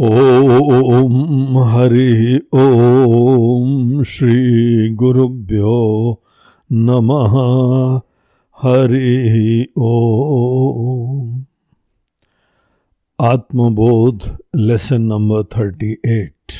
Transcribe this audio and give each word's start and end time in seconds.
ॐ 0.00 1.56
हरि 1.68 2.40
ॐ 2.54 4.02
श्रीगुरुभ्यो 4.02 5.78
नमः। 6.72 7.34
हरि 8.62 9.66
ॐ 9.78 11.42
आत्मबोध 13.20 14.38
lesson 14.56 15.02
number 15.02 15.42
thirty 15.42 15.92
eight. 16.06 16.52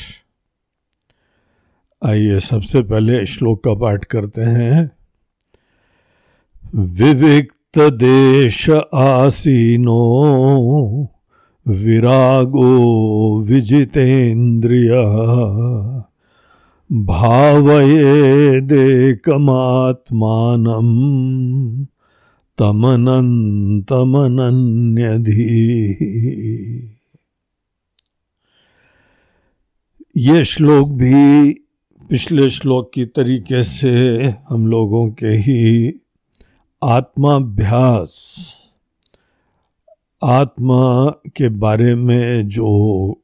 आइए 2.05 2.39
सबसे 2.39 2.81
पहले 2.81 3.25
श्लोक 3.25 3.63
का 3.63 3.73
पाठ 3.73 4.05
करते 4.05 4.41
हैं। 4.41 4.91
विविक्त 6.75 7.79
देश 7.79 8.69
आसीनो। 8.93 9.99
विरागो 11.69 13.41
विजितेन्द्रिय। 13.41 14.91
भावयेदेकमात्मानं 16.91 17.79
तमनन्तमनन्यधी 22.57 23.79
ये 30.17 30.45
श्लोक 30.45 30.89
भी 30.89 31.51
पिछले 32.09 32.49
श्लोक 32.49 32.91
की 32.93 33.05
तरीके 33.05 33.63
से 33.63 33.89
हम 34.49 34.67
लोगों 34.67 35.11
के 35.11 35.27
ही 35.27 35.93
आत्माभ्यास 36.83 38.15
आत्मा 40.23 41.09
के 41.27 41.49
बारे 41.49 41.95
में 41.95 42.47
जो 42.47 43.21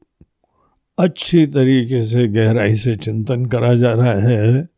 अच्छी 0.98 1.46
तरीके 1.46 2.04
से 2.04 2.28
गहराई 2.28 2.74
से 2.74 2.96
चिंतन 2.96 3.46
करा 3.46 3.74
जा 3.74 3.92
रहा 3.92 4.28
है, 4.28 4.68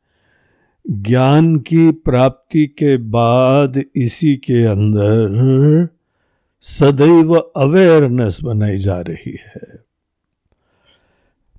ज्ञान 0.91 1.57
की 1.57 1.91
प्राप्ति 1.91 2.67
के 2.67 2.97
बाद 2.97 3.83
इसी 3.97 4.37
के 4.37 4.65
अंदर 4.65 5.89
सदैव 6.61 7.35
अवेयरनेस 7.35 8.41
बनाई 8.43 8.79
जा 8.79 9.01
रही 9.01 9.39
है। 9.47 9.79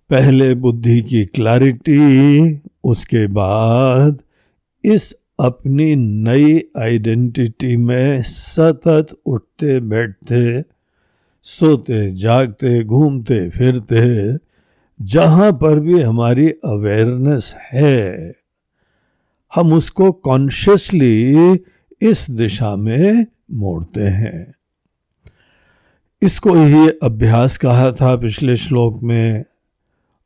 पहले 0.10 0.56
बुद्धि 0.56 1.02
की 1.02 1.26
क्लैरिटी 1.26 2.62
उसके 2.84 3.28
बाद 3.28 4.22
इस 4.84 5.16
अपनी 5.40 5.96
नई 5.96 6.64
आइडेंटिटी 6.78 7.78
में 7.78 8.22
सतत 8.22 9.08
उठते 9.26 9.80
बैठते, 9.80 10.62
सोते, 11.42 12.12
जागते, 12.16 12.84
घूमते, 12.84 13.50
फिरते, 13.50 14.38
जहाँ 15.02 15.52
पर 15.52 15.80
भी 15.80 16.02
हमारी 16.02 16.50
अवेयरनेस 16.50 17.56
है, 17.74 18.34
हम 19.56 19.74
उसको 19.74 20.12
कॉन्शियसली 20.12 21.34
इस 22.02 22.32
दिशा 22.32 22.76
में 22.76 23.26
मोड़ते 23.52 24.02
हैं। 24.02 24.54
इसको 26.22 26.54
ही 26.54 26.90
अभ्यास 27.04 27.58
कहा 27.58 27.92
था 27.92 28.16
पिछले 28.16 28.56
श्लोक 28.56 29.04
में, 29.04 29.44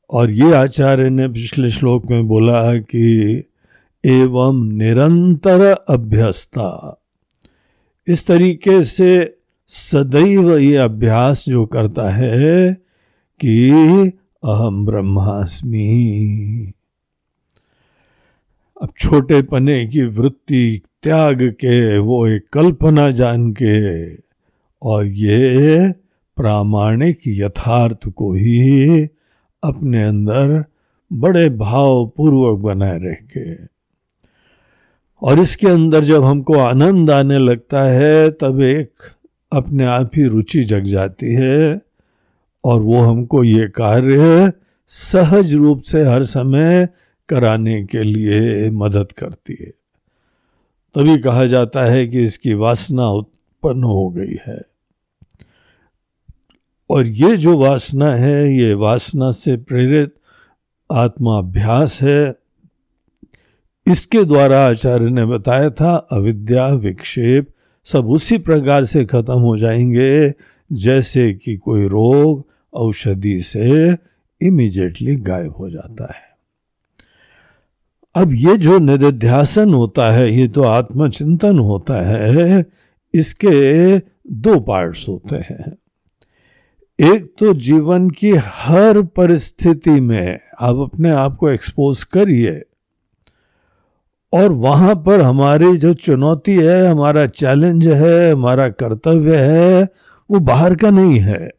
और 0.10 0.32
ये 0.32 0.54
आचार्य 0.54 1.10
ने 1.10 1.28
पिछले 1.28 1.70
श्लोक 1.70 2.06
में 2.12 2.28
बोला 2.28 2.78
कि 2.78 3.44
एवं 4.06 4.72
निरंतर 4.74 5.62
अभ्यस्ता। 5.90 7.00
इस 8.08 8.28
तरीके 8.28 8.84
से 8.84 9.38
सदैव 9.68 10.58
ये 10.58 10.76
अभ्यास 10.76 11.46
जो 11.46 11.66
करता 11.66 12.10
है 12.10 12.74
कि 13.40 13.72
अहम 14.44 14.86
ब्रह्मास्मि। 14.86 16.74
अब 18.82 18.90
छोटे 19.00 19.42
पने 19.42 19.88
की 19.88 20.04
वृत्ति 20.04 20.82
त्याग 21.04 21.44
के, 21.44 21.98
वो 21.98 22.28
एक 22.28 22.50
कल्पना 22.54 23.12
जान 23.12 23.52
के, 23.52 24.16
और 24.82 25.06
ये 25.06 25.92
प्रामाणिक 26.36 27.20
यथार्थ 27.28 28.10
को 28.10 28.34
ही 28.34 29.04
अपने 29.64 30.04
अंदर 30.04 30.66
बड़े 31.14 31.50
भाव 31.50 32.12
पूर्वक 32.18 32.60
बनाए 32.60 33.00
रह 33.00 33.14
के 33.14 33.73
और 35.24 35.40
इसके 35.40 35.68
अंदर 35.68 36.04
जब 36.04 36.24
हमको 36.24 36.54
आनंद 36.54 37.12
आने 37.12 37.38
लगता 37.38 37.84
है, 37.84 38.32
तब 38.32 38.62
एक 38.62 38.92
अपने 39.52 39.86
आप 39.86 40.12
ही 40.16 40.24
रुचि 40.24 40.64
जग 40.64 40.84
जाती 40.84 41.34
है 41.34 41.82
और 42.64 42.82
वो 42.82 43.02
हमको 43.02 43.44
ये 43.44 43.68
कार्य 43.68 44.52
सहज 44.88 45.54
रूप 45.54 45.82
से 45.82 46.04
हर 46.04 46.24
समय 46.24 46.90
कराने 47.30 47.84
के 47.84 48.04
लिए 48.04 48.70
मदद 48.70 49.12
करती 49.12 49.58
है। 49.62 49.74
तभी 50.96 51.18
कहा 51.18 51.46
जाता 51.46 51.84
है 51.84 52.08
कि 52.08 52.24
इसकी 52.24 52.54
वासना 52.54 53.10
उत्पन्न 53.10 53.84
हो 53.84 54.10
गई 54.10 54.38
है। 54.48 54.62
और 56.90 57.08
ये 57.08 57.38
जो 57.38 57.58
वासना 57.58 58.16
है, 58.16 58.58
ये 58.58 58.74
वासना 58.74 59.32
से 59.32 59.58
प्रेरित 59.58 60.16
आत्मा 60.92 61.38
अभ्यास 61.38 62.02
है। 62.02 62.43
इसके 63.88 64.24
द्वारा 64.24 64.66
आचार्य 64.66 65.10
ने 65.10 65.26
बताया 65.26 65.70
था, 65.70 65.96
अविद्या, 66.12 66.68
विक्षेप, 66.68 67.48
सब 67.86 68.08
उसी 68.10 68.38
प्रकार 68.38 68.84
से 68.84 69.06
खत्म 69.06 69.34
हो 69.34 69.58
जाएँगे, 69.58 70.34
जैसे 70.72 71.34
कि 71.34 71.58
कोई 71.58 71.88
रोग 71.88 72.48
औषधि 72.74 73.40
से 73.40 73.98
इमीजिएटली 74.42 75.16
गायब 75.16 75.52
हो 75.52 75.70
जाता 75.70 76.04
है। 76.04 76.34
अब 78.16 78.34
ये 78.34 78.58
जो 78.58 78.80
निध्यासन 78.80 79.74
होता 79.74 80.12
है, 80.12 80.34
ये 80.34 80.48
तो 80.48 80.64
आत्मचिंतन 80.64 81.60
होता 81.60 81.94
है, 81.94 82.66
इसके 83.14 83.98
दो 84.32 84.60
पार्ट्स 84.60 85.10
होते 85.10 85.36
हैं। 85.36 85.78
एक 87.00 87.34
तो 87.40 87.54
जीवन 87.54 88.10
की 88.10 88.32
हर 88.38 89.02
परिस्थिति 89.02 90.00
में 90.00 90.40
आप 90.62 90.76
अपने 90.76 91.10
आप 91.10 91.36
को 91.36 91.50
एक्सपोज 91.50 92.04
करिए। 92.04 92.64
और 94.34 94.52
वहाँ 94.52 94.96
पर 94.96 95.22
हमारी 95.22 95.78
जो 95.78 95.94
चुनौती 95.94 96.56
है, 96.56 96.88
हमारा 96.88 97.26
चैलेंज 97.26 97.88
है, 97.88 98.32
हमारा 98.32 98.70
कर्तव्य 98.70 99.38
है, 99.38 99.88
वो 100.32 100.40
बाहर 100.40 100.76
का 100.76 100.90
नहीं 100.90 101.20
है। 101.20 101.52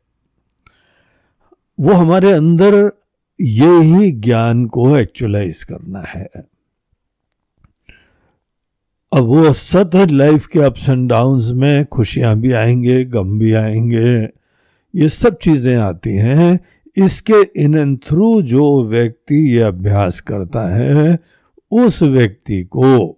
वो 1.80 1.92
हमारे 1.92 2.32
अंदर 2.32 2.92
ये 3.40 3.80
ही 3.80 4.12
ज्ञान 4.12 4.66
को 4.66 4.96
एक्चुअलाइज 4.96 5.64
करना 5.64 6.00
है। 6.00 6.28
अब 9.12 9.24
वो 9.24 9.52
सतत 9.52 10.10
लाइफ 10.10 10.46
के 10.46 10.60
अप्स 10.60 10.88
एंड 10.88 11.08
डाउन्स 11.08 11.50
में 11.50 11.84
खुशियाँ 11.84 12.36
भी 12.36 12.52
आएँगे, 12.52 13.04
गम 13.04 13.38
भी 13.38 13.52
आएँगे, 13.52 14.28
ये 14.94 15.08
सब 15.08 15.38
चीज़ें 15.38 15.76
आती 15.76 16.10
हैं। 16.10 16.60
इसके 16.96 17.62
इन 17.62 17.74
एंड 17.74 17.98
थ्रू 18.08 18.42
जो 18.42 18.84
व्यक्ति 18.84 19.56
ये 19.56 19.62
अभ्यास 19.62 20.20
करता 20.20 20.74
है 20.74 21.18
उस 21.70 22.02
व्यक्ति 22.02 22.62
को 22.62 23.08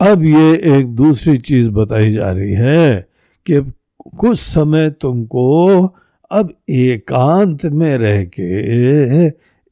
अब 0.00 0.24
ये 0.24 0.78
एक 0.78 0.86
दूसरी 0.86 1.38
चीज़ 1.38 1.70
बताई 1.70 2.10
जा 2.10 2.30
रही 2.30 2.52
है 2.52 3.08
कि 3.46 3.72
कुछ 4.16 4.38
समय 4.38 4.90
तुमको 4.90 5.86
अब 6.30 6.54
एकांत 6.68 7.64
में 7.64 7.98
रह 7.98 8.24
के 8.24 9.26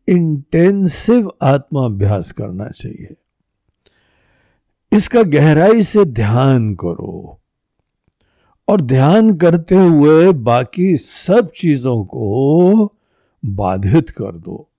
इंटेंसिव 0.08 1.32
आत्माभ्यास 1.42 2.32
करना 2.32 2.68
चाहिए। 2.68 3.16
इसका 4.92 5.22
गहराई 5.22 5.82
से 5.82 6.04
ध्यान 6.04 6.74
करो 6.74 7.40
और 8.68 8.80
ध्यान 8.80 9.34
करते 9.36 9.74
हुए 9.74 10.32
बाकी 10.32 10.96
सब 10.96 11.50
चीज़ों 11.56 12.04
को 12.04 12.94
बाधित 13.44 14.10
कर 14.10 14.32
दो। 14.32 14.71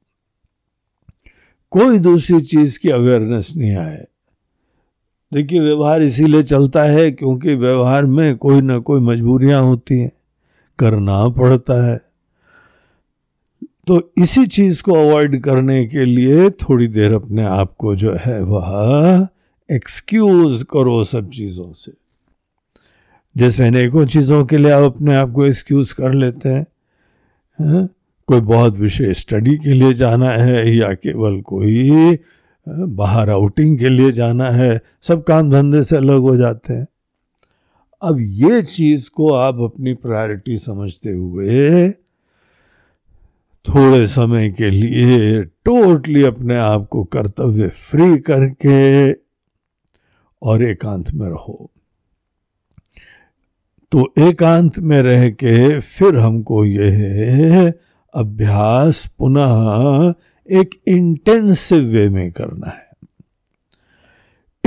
कोई 1.74 2.00
दूसरी 2.00 2.42
चीज़ 2.42 2.80
की 2.80 2.90
अवेयरनेस 2.90 3.54
नहीं 3.58 3.76
आए। 3.76 4.06
देखिए, 5.34 5.60
व्यवहार 5.60 6.02
इसीलिए 6.02 6.44
चलता 6.44 6.84
है 6.84 7.12
क्योंकि 7.12 7.56
व्यवहार 7.56 8.06
में 8.06 8.38
कोई 8.38 8.62
ना 8.62 8.80
कोई 8.80 9.02
मजबूरियाँ 9.02 9.62
होती 9.62 10.00
हैं, 10.00 10.12
करना 10.80 11.30
पड़ता 11.30 11.88
है। 11.88 12.02
तो 13.88 14.14
इसी 14.18 14.46
चीज़ 14.46 14.84
को 14.84 14.94
अवॉइड 14.94 15.44
करने 15.44 15.86
के 15.86 16.06
लिए 16.06 16.50
थोड़ी 16.50 16.88
देर 16.88 17.14
अपने 17.14 17.44
आप 17.44 17.76
को 17.78 17.96
जो 17.96 18.16
है 18.16 18.44
वह 18.44 19.28
एक्सक्यूज 19.72 20.64
करो 20.64 21.04
सब 21.04 21.30
चीज़ों 21.30 21.74
से। 21.74 21.92
जैसे 23.38 23.68
अनेकों 23.68 24.06
चीज़ों 24.06 24.46
के 24.46 24.58
लिए 24.58 24.72
आप 24.72 24.84
अपने 24.84 25.16
आप 25.16 25.32
को 25.32 25.46
एक्सक्यूज 25.46 25.92
कर 25.92 26.14
लेते 26.14 26.50
हैं, 26.50 26.66
है? 27.62 28.03
कोई 28.28 28.42
बहुत 28.42 28.78
विशेष 28.78 29.20
स्टडी 29.20 29.58
के 29.58 29.74
लिए 29.74 29.94
जाना 29.94 30.30
है 30.30 30.76
या 30.76 30.94
केवल 30.94 31.42
कोई 31.42 32.18
बाहर 32.68 33.30
आउटिंग 33.30 33.78
के 33.80 33.90
लिए 33.90 34.12
जाना 34.12 34.50
है, 34.50 34.80
सब 35.02 35.24
काम 35.24 35.52
धंधे 35.52 35.84
से 35.84 35.96
अलग 35.98 36.20
हो 36.20 36.36
जाते 36.38 36.74
हैं। 36.74 36.88
अब 38.02 38.18
ये 38.20 38.62
चीज़ 38.62 39.10
को 39.10 39.32
आप 39.34 39.60
अपनी 39.62 39.94
प्रायोरिटी 39.94 40.58
समझते 40.58 41.10
हुए 41.10 41.90
थोड़े 43.66 44.06
समय 44.08 44.50
के 44.52 44.70
लिए 44.70 45.44
टोटली 45.44 46.24
अपने 46.24 46.58
आप 46.58 46.88
को 46.88 47.04
कर्तव्य 47.04 47.68
फ्री 47.68 48.18
करके 48.20 49.12
और 50.42 50.64
एकांत 50.64 51.12
में 51.12 51.28
रहो। 51.28 51.70
तो 53.92 54.14
एकांत 54.20 54.80
में 54.80 55.02
रह 55.02 55.30
के 55.30 55.80
फिर 55.80 56.18
हमको 56.18 56.66
यह 56.66 57.74
अभ्यास 58.14 59.06
पुनः 59.20 60.14
एक 60.52 60.82
इंटेंसिव 60.88 61.84
वे 61.84 62.10
में 62.10 62.32
करना 62.32 62.68
है। 62.68 62.90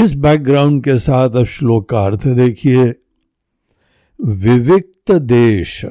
इस 0.04 0.14
बैकग्राउंड 0.14 0.84
के 0.84 0.98
साथ 0.98 1.30
अब 1.30 1.44
श्लोक 1.44 1.88
का 1.88 2.04
अर्थ 2.04 2.28
देखिए। 2.28 2.94
विविक्त 4.20 5.12
देश 5.12 5.86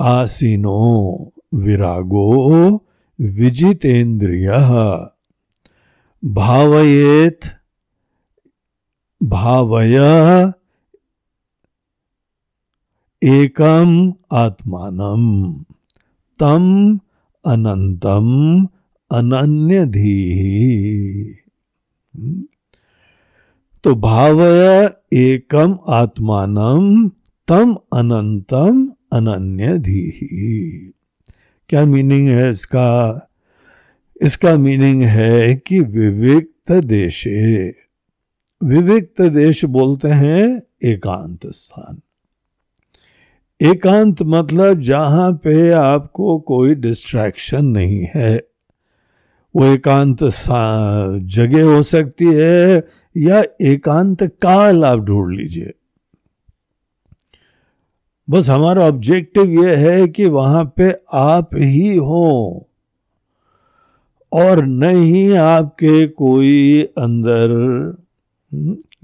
आसीनो 0.00 1.32
विरागो 1.54 2.66
विजितेन्द्रिय 3.20 4.48
भावयेत 6.24 7.40
भावय 9.22 9.96
एकम 13.22 14.14
आत्मानम। 14.32 15.64
तम 16.38 16.98
अनंतम 17.46 18.28
अनन्य 19.12 19.86
धी 19.86 21.34
तो 23.84 23.94
भावय 23.94 24.90
एकम 25.12 25.78
आत्मानम 25.88 27.08
तम 27.48 27.76
अनंतम 27.92 28.92
अनन्य 29.12 29.78
धी 29.78 30.10
क्या 31.68 31.84
मीनिंग 31.84 32.28
है 32.28 32.50
इसका? 32.50 32.88
इसका 34.22 34.56
मीनिंग 34.56 35.02
है 35.02 35.54
कि 35.54 35.80
विविक्त 35.80 36.72
देशे। 36.72 37.68
विविक्त 38.62 39.22
देश 39.22 39.64
बोलते 39.64 40.08
हैं 40.08 40.62
एकांत 40.84 41.46
स्थान। 41.46 42.00
एकांत 43.64 44.22
मतलब 44.22 44.80
जहाँ 44.80 45.32
पे 45.32 45.70
आपको 45.70 46.38
कोई 46.38 46.74
डिस्ट्रैक्शन 46.74 47.64
नहीं 47.64 48.06
है। 48.14 48.42
वो 49.56 49.64
एकांत 49.64 50.24
जगह 51.34 51.64
हो 51.64 51.82
सकती 51.82 52.24
है 52.24 52.88
या 53.16 53.42
एकांत 53.62 54.22
काल 54.42 54.84
आप 54.84 54.98
ढूंढ 54.98 55.36
लीजिए। 55.36 55.72
बस 58.30 58.48
हमारा 58.48 58.86
ऑब्जेक्टिव 58.86 59.64
ये 59.64 59.74
है 59.76 60.08
कि 60.08 60.24
वहाँ 60.26 60.64
पे 60.76 60.92
आप 61.14 61.50
ही 61.54 61.96
हो 61.96 62.68
और 64.32 64.64
नहीं 64.64 65.32
आपके 65.36 66.06
कोई 66.06 66.82
अंदर 66.82 67.48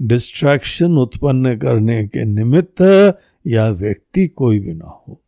डिस्ट्रैक्शन 0.01 0.85
हम्म, 0.85 0.99
उत्पन्न 0.99 1.57
करने 1.57 2.07
के 2.07 2.23
निमित्त 2.23 2.81
या 3.47 3.69
व्यक्ति 3.69 4.27
कोई 4.27 4.59
भी 4.59 4.73
ना 4.73 4.85
हो। 4.85 5.21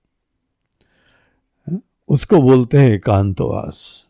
उसको 2.09 2.41
बोलते 2.41 2.77
हैं 2.77 2.91
एकांतवास। 2.91 4.05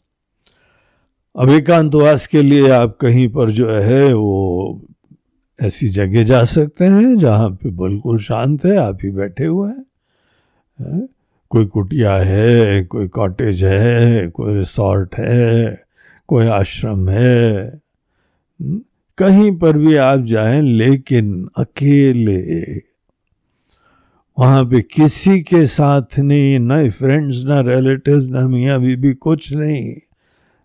अब 1.39 1.49
एकांतवास 1.49 2.27
के 2.27 2.41
लिए 2.41 2.69
आप 2.69 2.97
कहीं 3.01 3.27
पर 3.29 3.49
जो 3.49 3.69
है 3.69 4.13
वो 4.13 4.81
ऐसी 5.61 5.89
जगह 5.89 6.23
जा 6.23 6.43
सकते 6.43 6.85
हैं 6.85 7.17
जहाँ 7.17 7.49
पे 7.49 7.69
बिल्कुल 7.69 8.17
शांत 8.19 8.65
है 8.65 8.77
आप 8.77 8.97
ही 9.03 9.11
बैठे 9.11 9.45
हुए 9.45 9.69
हैं? 9.69 11.07
कोई 11.49 11.65
कुटिया 11.65 12.15
है 12.15 12.83
कोई 12.83 13.07
कॉटेज 13.07 13.63
है 13.63 14.27
कोई 14.29 14.53
रिसोर्ट 14.53 15.15
है 15.15 15.83
कोई 16.27 16.47
आश्रम 16.47 17.09
है। 17.09 17.67
हम्म, 18.61 18.81
कहीं 19.17 19.57
पर 19.57 19.77
भी 19.77 19.95
आप 19.95 20.19
जाएँ 20.19 20.61
लेकिन 20.61 21.49
अकेले 21.57 22.92
वहाँ 24.37 24.63
पे 24.65 24.81
किसी 24.81 25.41
के 25.41 25.65
साथ 25.67 26.19
नहीं, 26.19 26.59
न 26.59 26.89
फ्रेंड्स 26.89 27.43
न 27.45 27.63
रिलेटिव्स 27.67 28.25
न 28.27 28.43
मियाँ 28.43 28.79
बीबी, 28.81 29.13
कुछ 29.13 29.53
नहीं। 29.53 29.95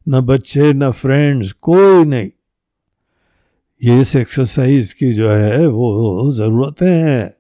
न 0.06 0.20
बच्चे, 0.20 0.72
न 0.72 0.90
फ्रेंड्स 0.90 1.52
कोई 1.52 2.04
नहीं। 2.04 2.30
ये 3.82 4.00
इस 4.00 4.16
एक्सरसाइज 4.16 4.92
की 4.92 5.12
जो 5.12 5.30
है, 5.30 5.66
वो 5.66 6.30
ज़रूरतें 6.32 6.90
हैं। 6.90 7.34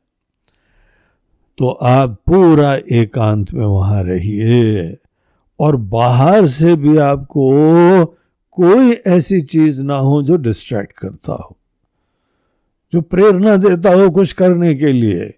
तो 1.58 1.68
आप 1.68 2.10
पूरा 2.26 2.74
एकांत 2.92 3.52
में 3.54 3.66
वहाँ 3.66 4.02
रहिए 4.04 4.96
और 5.60 5.76
बाहर 5.76 6.46
से 6.46 6.76
भी 6.76 6.96
आपको 6.98 8.06
कोई 8.52 8.92
ऐसी 9.06 9.40
चीज़ 9.40 9.82
ना 9.82 9.96
हो 9.96 10.22
जो 10.22 10.36
डिस्ट्रैक्ट 10.36 10.92
करता 10.98 11.32
हो, 11.32 11.56
जो 12.92 13.00
प्रेरणा 13.00 13.56
देता 13.56 13.94
हो 13.94 14.10
कुछ 14.10 14.32
करने 14.32 14.74
के 14.74 14.92
लिए? 14.92 15.37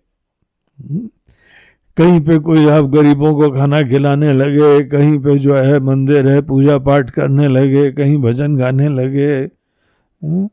कहीं 1.97 2.21
पे 2.21 2.39
कोई 2.39 2.67
आप 2.69 2.85
गरीबों 2.91 3.35
को 3.35 3.51
खाना 3.51 3.83
खिलाने 3.83 4.33
लगे, 4.33 4.85
कहीं 4.85 5.19
पे 5.19 5.39
जो 5.39 5.55
है 5.55 5.79
मंदिर 5.81 6.29
है 6.29 6.41
पूजा 6.43 6.79
पाठ 6.79 7.11
करने 7.11 7.49
लगे, 7.49 7.91
कहीं 7.93 8.17
भजन 8.19 8.57
गाने 8.57 8.89
लगे 8.89 9.33
हम्म? 9.37 10.49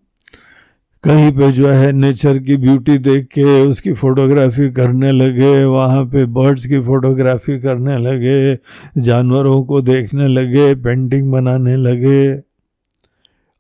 कहीं 1.03 1.31
पे 1.31 1.51
जो 1.51 1.67
है 1.67 1.91
नेचर 1.91 2.37
की 2.39 2.55
ब्यूटी 2.57 2.97
देख 2.97 3.25
के 3.25 3.43
उसकी 3.61 3.93
फोटोग्राफी 3.93 4.69
करने 4.71 5.11
लगे, 5.11 5.63
वहाँ 5.65 6.03
पे 6.05 6.25
बर्ड्स 6.25 6.65
की 6.65 6.79
फोटोग्राफी 6.79 7.59
करने 7.59 7.97
लगे, 7.97 8.55
जानवरों 9.01 9.63
को 9.65 9.81
देखने 9.81 10.27
लगे, 10.27 10.73
पेंटिंग 10.75 11.31
बनाने 11.31 11.75
लगे 11.75 12.27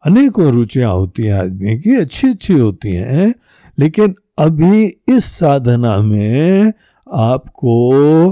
अनेकों 0.03 0.51
रुचियाँ 0.51 0.91
होती 0.93 1.23
हैं 1.23 1.33
आदमी 1.33 1.77
की 1.79 1.95
अच्छी 1.95 2.29
अच्छी 2.29 2.53
होती 2.53 2.93
हैं, 2.93 3.33
लेकिन 3.77 4.15
अभी 4.37 4.85
इस 5.09 5.25
साधना 5.25 5.97
में 5.97 6.73
आपको 7.13 8.31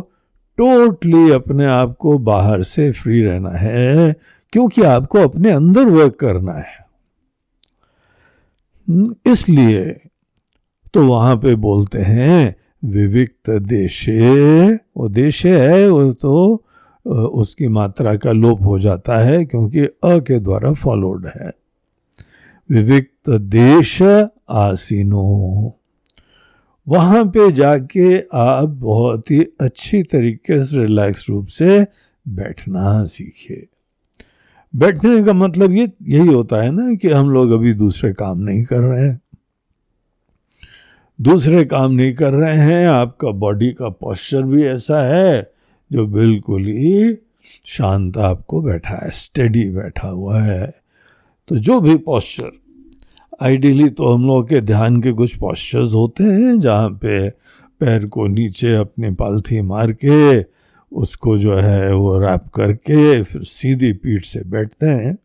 टोटली 0.58 1.32
अपने 1.32 1.66
आप 1.66 1.96
को 2.00 2.18
बाहर 2.18 2.64
से 2.64 2.92
फ्री 2.92 3.22
रहना 3.22 3.50
है 3.50 4.16
क्योंकि 4.54 4.82
आपको 4.82 5.20
अपने 5.20 5.52
अंदर 5.52 5.86
वर्क 5.86 6.16
करना 6.16 6.54
है। 6.54 6.86
हम्म, 8.90 9.16
इसलिए 9.26 9.86
तो 10.94 11.08
वहाँ 11.08 11.36
पे 11.38 11.56
बोलते 11.56 12.00
हैं 12.00 12.56
विविक्त 12.86 13.50
देशे 13.50 14.74
वो 14.74 15.10
देश 15.10 15.46
है 15.46 15.90
वो 15.90 16.14
तो 16.14 16.66
उसकी 17.06 17.68
मात्रा 17.68 18.16
का 18.16 18.32
लोप 18.32 18.62
हो 18.62 18.80
जाता 18.80 19.18
है 19.18 19.46
क्योंकि 19.46 19.80
अ 19.80 19.90
के 20.06 20.40
द्वारा 20.40 20.74
फॉलोड 20.74 21.26
है। 21.26 21.52
विविक्त 22.70 23.30
देश 23.30 24.02
आसीनो। 24.50 25.80
वहाँ 26.88 27.26
पे 27.26 27.52
जाके 27.52 28.20
आप 28.34 28.70
बहुत 28.70 29.32
ही 29.32 29.46
अच्छी 29.62 30.04
तरीके 30.04 30.66
से 30.66 30.78
रिलैक्स 30.78 31.30
रूप 31.30 31.48
से 31.48 31.88
बैठना 32.28 33.06
सीखिए। 33.06 33.68
बैठने 34.76 35.24
का 35.24 35.34
मतलब 35.34 35.72
ये, 35.72 35.92
यही 36.04 36.28
होता 36.28 36.64
है 36.64 36.72
ना 36.72 36.96
कि 36.96 37.10
हम 37.10 37.30
लोग 37.30 37.52
अभी 37.52 37.74
दूसरे 37.74 38.14
काम 38.14 38.40
नहीं 38.40 38.64
कर 38.64 38.80
रहे 38.80 39.04
हैं। 39.04 39.22
दूसरे 41.22 41.66
काम 41.66 41.92
नहीं 41.92 42.14
कर 42.14 42.34
रहे 42.34 42.58
हैं, 42.58 42.88
आपका 42.88 43.32
बॉडी 43.32 43.72
का 43.72 43.90
पोस्चर 43.90 44.44
भी 44.44 44.64
ऐसा 44.64 45.04
है 45.04 45.52
जो 45.92 46.08
बिल्कुल 46.08 46.66
ही 46.66 47.16
शांत 47.66 48.18
आपको 48.18 48.62
बैठा 48.62 48.96
है 48.96 49.12
स्टेडी 49.12 49.70
बैठा 49.70 50.08
हुआ 50.08 50.42
है। 50.42 50.74
तो 51.48 51.56
जो 51.56 51.82
भी 51.82 51.96
पोस्चर 51.96 52.52
आइडियली 53.42 53.90
तो 53.90 54.14
हम 54.14 54.28
लोग 54.28 54.50
के 54.50 54.62
ध्यान 54.62 55.02
के 55.02 55.12
कुछ 55.12 55.36
पॉस्चर्स 55.38 55.94
होते 55.94 56.24
हैं, 56.24 56.60
जहाँ 56.60 56.90
पे 56.90 57.30
पैर 57.80 58.06
को 58.06 58.28
नीचे 58.28 58.76
अपनी 58.76 59.12
पालथी 59.12 59.62
मार 59.62 59.92
के, 59.92 60.42
उसको 60.92 61.38
जो 61.38 61.56
है 61.56 61.96
वो 61.96 62.20
रैप 62.20 62.46
करके, 62.56 63.24
फिर 63.24 63.44
सीधी 63.44 63.94
पीठ 63.94 64.26
से 64.26 64.42
बैठते 64.42 64.86
हैं। 64.86 65.18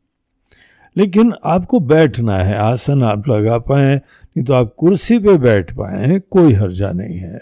लेकिन 0.96 1.32
आपको 1.44 1.80
बैठना 1.80 2.36
है, 2.36 2.54
आसन 2.54 3.02
आप 3.02 3.28
लगा 3.28 3.58
पाए, 3.58 3.96
नहीं 3.96 4.44
तो 4.44 4.54
आप 4.54 4.74
कुर्सी 4.76 5.18
पे 5.18 5.38
बैठ 5.38 5.72
पाए, 5.72 6.20
कोई 6.30 6.52
हर्जा 6.52 6.92
नहीं 6.92 7.18
है। 7.18 7.40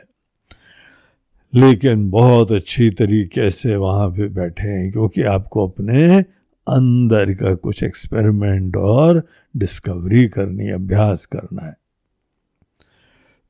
लेकिन 1.55 2.11
बहुत 2.11 2.53
अच्छी 2.53 2.91
तरीके 2.91 3.51
से 3.51 3.77
वहाँ 3.77 4.09
पे 4.09 4.29
बैठे 4.29 4.69
हैं, 4.69 4.93
क्योंकि 4.93 5.23
आपको 5.23 5.69
अपने 5.69 6.25
अंदर 6.69 7.35
का 7.35 7.55
कुछ 7.55 7.83
एक्सपेरिमेंट 7.83 8.77
और 8.77 9.27
डिस्कवरी 9.57 10.29
करनी, 10.29 10.71
अभ्यास 10.71 11.27
करना 11.27 11.67
है। 11.67 11.77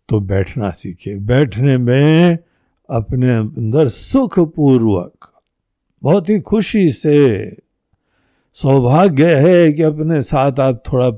तो 0.08 0.20
बैठना 0.20 0.70
सीखिए। 0.70 1.16
बैठने 1.16 1.76
में 1.76 2.38
अपने 2.90 3.37
अंदर 3.37 3.88
सुख 3.88 4.38
पूर्वक 4.38 5.32
बहुत 6.02 6.28
ही 6.28 6.40
खुशी 6.40 6.92
से 6.92 7.52
सौभाग्य 8.52 9.34
है 9.34 9.72
कि 9.72 9.82
अपने 9.82 10.22
साथ 10.22 10.60
आप 10.60 10.82
थोड़ा 10.92 11.10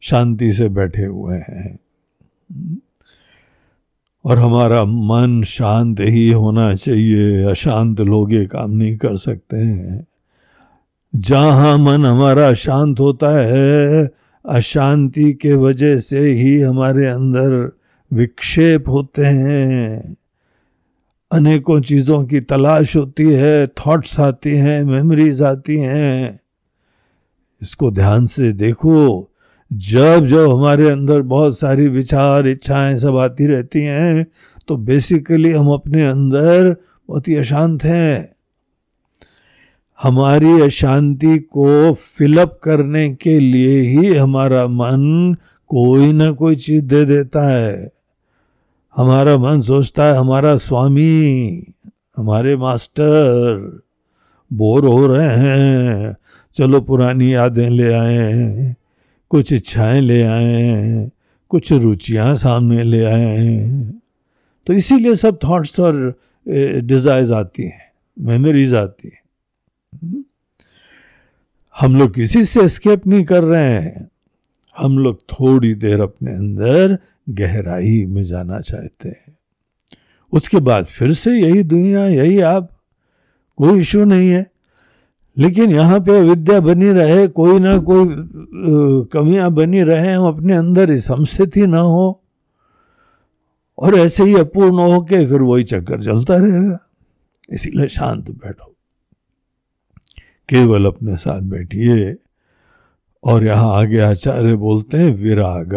शांति 0.00 0.52
से 0.52 0.68
बैठे 0.68 1.04
हुए 1.04 1.36
हैं। 1.36 1.78
और 4.24 4.38
हमारा 4.38 4.84
मन 4.84 5.42
शांत 5.42 6.00
ही 6.00 6.30
होना 6.30 6.74
चाहिए, 6.74 7.42
अशांत 7.42 8.00
लोग 8.00 8.32
ये 8.32 8.46
काम 8.46 8.70
नहीं 8.70 8.96
कर 8.96 9.16
सकते 9.16 9.56
हैं। 9.56 10.06
जहाँ 11.16 11.78
मन 11.78 12.06
हमारा 12.06 12.54
शांत 12.54 13.00
होता 13.00 13.30
है, 13.46 14.10
अशांति 14.48 15.32
के 15.32 15.54
वजह 15.54 15.98
से 15.98 16.18
ही 16.18 16.60
हमारे 16.60 17.06
अंदर 17.06 17.72
विक्षेप 18.12 18.88
होते 18.88 19.24
हैं। 19.24 20.16
अनेकों 21.32 21.80
चीज़ों 21.80 22.24
की 22.24 22.40
तलाश 22.40 22.96
होती 22.96 23.24
है 23.24 23.66
थॉट्स 23.66 24.20
आती 24.20 24.50
हैं 24.50 24.84
मेमोरीज 24.84 25.42
आती 25.42 25.76
हैं। 25.76 26.40
इसको 27.62 27.90
ध्यान 27.90 28.26
से 28.26 28.52
देखो, 28.52 29.30
जब 29.72 30.26
जब 30.26 30.50
हमारे 30.50 30.90
अंदर 30.90 31.22
बहुत 31.22 31.58
सारी 31.58 31.88
विचार, 31.88 32.46
इच्छाएँ 32.48 32.96
सब 32.96 33.16
आती 33.16 33.46
रहती 33.46 33.82
हैं 33.82 34.26
तो 34.68 34.76
बेसिकली 34.76 35.52
हम 35.52 35.68
अपने 35.68 36.06
अंदर 36.08 36.76
बहुत 37.08 37.28
ही 37.28 37.36
अशांत 37.36 37.84
हैं। 37.84 38.31
हमारी 40.02 40.60
अशांति 40.60 41.38
को 41.38 41.92
फिलअप 41.92 42.58
करने 42.62 43.14
के 43.14 43.38
लिए 43.40 43.80
ही 43.80 44.14
हमारा 44.14 44.66
मन 44.66 45.36
कोई 45.68 46.12
ना 46.12 46.30
कोई 46.30 46.56
चीज़ 46.56 46.84
दे 46.84 47.04
देता 47.04 47.46
है। 47.48 47.92
हमारा 48.96 49.36
मन 49.38 49.60
सोचता 49.60 50.04
है, 50.04 50.16
हमारा 50.16 50.56
स्वामी, 50.56 51.62
हमारे 52.16 52.56
मास्टर, 52.56 53.80
बोर 54.52 54.86
हो 54.86 55.06
रहे 55.06 55.28
हैं, 55.28 56.16
चलो 56.54 56.80
पुरानी 56.80 57.34
यादें 57.34 57.70
ले 57.70 57.92
आए, 57.92 58.74
कुछ 59.30 59.52
इच्छाएँ 59.52 60.00
ले 60.00 60.22
आए, 60.22 61.10
कुछ 61.48 61.72
रुचियाँ 61.72 62.34
सामने 62.34 62.82
ले 62.84 63.04
आए। 63.04 63.66
तो 64.66 64.72
इसीलिए 64.72 65.14
सब 65.14 65.38
थॉट्स 65.44 65.80
और 65.80 66.20
डिजायर्स 66.82 67.30
आती 67.30 67.62
हैं 67.62 67.90
मेमोरीज 68.18 68.74
आती 68.74 69.08
हैं। 69.08 69.21
हम 71.80 71.96
लोग 71.96 72.14
किसी 72.14 72.44
से 72.44 72.68
स्केप 72.68 73.06
नहीं 73.06 73.24
कर 73.24 73.44
रहे 73.44 73.72
हैं। 73.72 74.10
हम 74.78 74.98
लोग 74.98 75.20
थोड़ी 75.20 75.74
देर 75.74 76.00
अपने 76.00 76.34
अंदर 76.34 76.98
गहराई 77.30 78.06
में 78.06 78.24
जाना 78.24 78.60
चाहते 78.60 79.08
हैं। 79.08 79.38
उसके 80.32 80.56
बाद 80.56 80.84
फिर 80.84 81.12
से 81.12 81.30
यही 81.40 81.62
दुनिया, 81.62 82.06
यही 82.06 82.40
आप, 82.40 82.80
कोई 83.56 83.80
इशू 83.80 84.04
नहीं 84.04 84.30
है। 84.30 84.50
लेकिन 85.38 85.70
यहाँ 85.70 86.00
पे 86.00 86.20
विद्या 86.20 86.60
बनी 86.60 86.90
रहे, 86.90 87.28
कोई 87.28 87.58
ना 87.58 87.78
कोई 87.78 88.06
कमियाँ 89.12 89.50
बनी 89.50 89.82
रहे, 89.82 90.14
हम 90.14 90.28
अपने 90.28 90.56
अंदर 90.56 90.90
इस 90.90 91.10
ही 91.10 91.66
ना 91.66 91.80
हो। 91.80 92.22
और 93.78 93.94
ऐसे 93.94 94.24
ही 94.24 94.34
अपूर्ण 94.34 94.78
हो 94.78 95.00
के 95.00 95.26
फिर 95.26 95.42
वही 95.42 95.62
चक्कर 95.62 96.02
चलता 96.02 96.36
रहेगा। 96.36 96.78
इसीलिए 97.50 97.88
शांत 97.88 98.30
बैठो। 98.30 98.71
केवल 100.52 100.86
अपने 100.86 101.16
साथ 101.16 101.40
बैठिए। 101.40 102.16
और 103.24 103.44
यहाँ 103.44 103.76
आगे 103.76 103.98
आचार्य 103.98 104.54
बोलते 104.54 104.96
हैं, 104.96 105.14
विराग। 105.14 105.74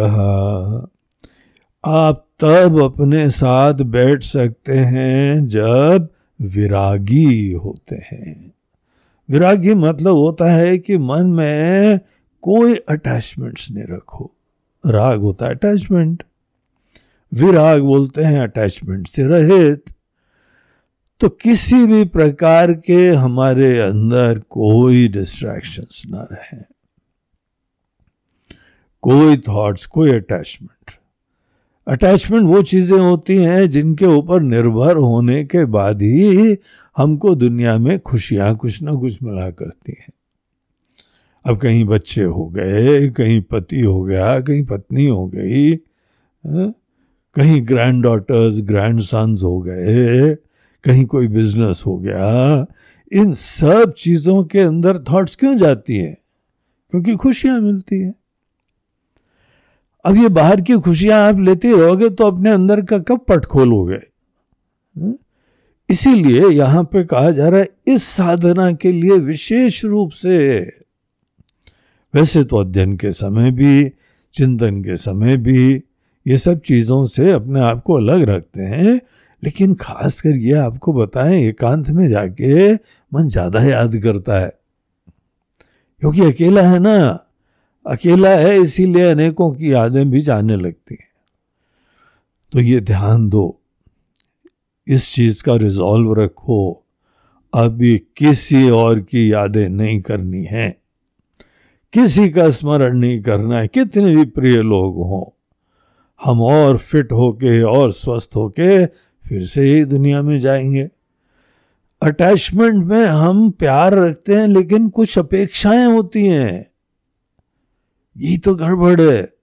आप 1.85 2.27
तब 2.39 2.81
अपने 2.81 3.29
साथ 3.29 3.73
बैठ 3.73 4.23
सकते 4.23 4.77
हैं 4.77 5.47
जब 5.47 6.09
विरागी 6.41 7.51
होते 7.51 7.95
हैं। 7.95 8.53
विरागी 9.29 9.73
मतलब 9.73 10.13
होता 10.13 10.51
है 10.51 10.77
कि 10.77 10.97
मन 10.97 11.25
में 11.25 11.99
कोई 12.41 12.75
अटैचमेंट्स 12.75 13.71
नहीं 13.71 13.83
रखो। 13.83 14.31
राग 14.87 15.19
होता 15.19 15.45
है 15.45 15.51
अटैचमेंट 15.51 16.23
विराग 17.33 17.81
बोलते 17.81 18.23
हैं 18.23 18.39
अटैचमेंट 18.39 19.07
से 19.07 19.23
रहित। 19.27 19.83
तो 21.19 21.29
किसी 21.29 21.85
भी 21.85 22.05
प्रकार 22.05 22.73
के 22.73 23.09
हमारे 23.09 23.79
अंदर 23.79 24.39
कोई 24.39 25.07
डिस्ट्रैक्शंस 25.07 26.03
ना 26.09 26.27
रहे 26.31 26.61
कोई 29.01 29.37
थॉट्स 29.37 29.85
कोई 29.85 30.11
अटैचमेंट 30.11 30.91
अटैचमेंट 31.87 32.43
वो 32.43 32.61
चीज़ें 32.61 32.99
होती 32.99 33.37
हैं 33.37 33.69
जिनके 33.69 34.05
ऊपर 34.05 34.41
निर्भर 34.41 34.97
होने 34.97 35.43
के 35.45 35.65
बाद 35.65 36.01
ही 36.01 36.57
हमको 36.97 37.35
दुनिया 37.35 37.77
में 37.77 37.99
खुशियाँ 37.99 38.55
कुछ 38.55 38.81
ना 38.81 38.93
कुछ 38.93 39.23
मिला 39.23 39.49
करती 39.51 39.95
हैं 39.99 40.13
अब 41.45 41.57
कहीं 41.57 41.85
बच्चे 41.85 42.23
हो 42.23 42.45
गए, 42.49 43.09
कहीं 43.09 43.41
पति 43.41 43.81
हो 43.81 44.03
गया, 44.03 44.39
कहीं 44.39 44.65
पत्नी 44.65 45.05
हो 45.05 45.27
गई 45.27 45.73
हाँ? 45.73 46.73
कहीं 47.35 47.67
ग्रैंड 47.67 48.03
डॉटर्स 48.03 48.61
ग्रैंड 48.61 49.01
सन्स 49.01 49.43
हो 49.43 49.61
गए 49.61 50.35
कहीं 50.85 51.05
कोई 51.05 51.27
बिज़नेस 51.27 51.83
हो 51.85 51.97
गया, 51.97 52.65
इन 53.11 53.33
सब 53.33 53.93
चीज़ों 53.97 54.43
के 54.43 54.59
अंदर 54.59 54.97
थॉट्स 55.11 55.35
क्यों 55.35 55.55
जाती 55.57 55.97
है? 55.97 56.17
क्योंकि 56.93 57.15
खुशियाँ 57.15 57.59
मिलती 57.61 57.99
है। 57.99 58.13
अब 60.05 60.17
ये 60.17 60.27
बाहर 60.29 60.61
की 60.61 60.73
खुशियाँ 60.73 61.19
आप 61.29 61.39
लेते 61.39 61.71
रहोगे 61.71 62.09
तो 62.09 62.27
अपने 62.27 62.51
अंदर 62.51 62.81
का 62.81 62.99
कब 62.99 63.25
पट 63.27 63.45
खोलोगे? 63.45 63.99
हाँ? 64.95 65.17
इसीलिए 65.89 66.47
यहाँ 66.49 66.83
पे 66.83 67.03
कहा 67.03 67.31
जा 67.31 67.47
रहा 67.47 67.59
है, 67.59 67.69
इस 67.87 68.03
साधना 68.03 68.71
के 68.71 68.91
लिए 68.91 69.17
विशेष 69.17 69.83
रूप 69.85 70.11
से, 70.11 70.59
वैसे 72.13 72.43
तो 72.43 72.57
अध्ययन 72.57 72.95
के 72.97 73.11
समय 73.11 73.51
भी, 73.51 73.89
चिंतन 74.33 74.81
के 74.83 74.95
समय 74.97 75.37
भी, 75.37 75.83
ये 76.25 76.37
सब 76.37 76.59
चीज़ों 76.59 77.05
से 77.05 77.31
अपने 77.31 77.59
आप 77.59 77.81
को 77.81 77.93
अलग 77.93 78.21
रखते 78.21 78.61
हैं। 78.61 78.99
लेकिन 79.45 79.73
खास 79.75 80.21
कर 80.21 80.29
ये 80.29 80.53
आपको 80.53 80.93
बताएँ, 80.93 81.43
एकांत 81.43 81.89
में 81.89 82.07
जाके 82.09 82.73
मन 82.73 83.27
ज़्यादा 83.27 83.61
याद 83.61 83.97
करता 83.97 84.39
है। 84.39 84.53
क्योंकि 86.01 86.21
अकेला 86.21 86.61
है 86.61 86.79
ना, 86.79 87.27
अकेला 87.85 88.29
है, 88.29 88.57
इसीलिए 88.61 89.09
अनेकों 89.11 89.51
की 89.51 89.73
यादें 89.73 90.09
भी 90.11 90.21
जाने 90.21 90.55
लगती 90.55 90.95
हैं। 90.95 91.09
तो 92.51 92.59
ये 92.59 92.79
ध्यान 92.79 93.29
दो, 93.29 93.59
इस 94.87 95.13
चीज़ 95.13 95.43
का 95.43 95.55
रिजॉल्व 95.55 96.13
रखो। 96.13 96.85
अभी 97.53 97.97
किसी 98.17 98.69
और 98.69 98.99
की 98.99 99.33
यादें 99.33 99.69
नहीं 99.69 100.01
करनी 100.01 100.43
है। 100.43 100.69
किसी 101.93 102.29
का 102.29 102.49
स्मरण 102.49 102.97
नहीं 102.97 103.21
करना 103.21 103.59
है। 103.59 103.67
कितने 103.67 104.15
भी 104.15 104.25
प्रिय 104.25 104.61
लोग 104.61 104.95
हों, 104.95 105.23
हम 106.23 106.41
और 106.41 106.77
फिट 106.77 107.11
होके, 107.11 107.61
और 107.61 107.91
स्वस्थ 107.91 108.35
होके 108.35 108.85
फिर 109.29 109.45
से 109.45 109.61
ही 109.61 109.85
दुनिया 109.85 110.21
में 110.21 110.39
जाएँगे। 110.39 110.89
अटैचमेंट 112.01 112.85
में 112.85 113.05
हम 113.05 113.51
प्यार 113.51 113.93
रखते 113.93 114.35
हैं, 114.35 114.47
लेकिन 114.47 114.89
कुछ 114.89 115.19
अपेक्षाएँ 115.19 115.85
होती 115.85 116.25
हैं। 116.25 116.71
यही 118.17 118.37
तो 118.37 118.55
गड़बड़ 118.55 119.01
है। 119.01 119.33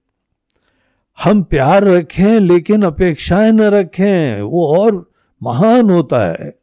हम 1.25 1.43
प्यार 1.43 1.85
रखें, 1.85 2.41
लेकिन 2.41 2.83
अपेक्षाएँ 2.83 3.53
न 3.53 3.61
रखें, 3.61 4.43
वो 4.43 4.77
और 4.79 5.11
महान 5.43 5.91
होता 5.91 6.31
है। 6.31 6.59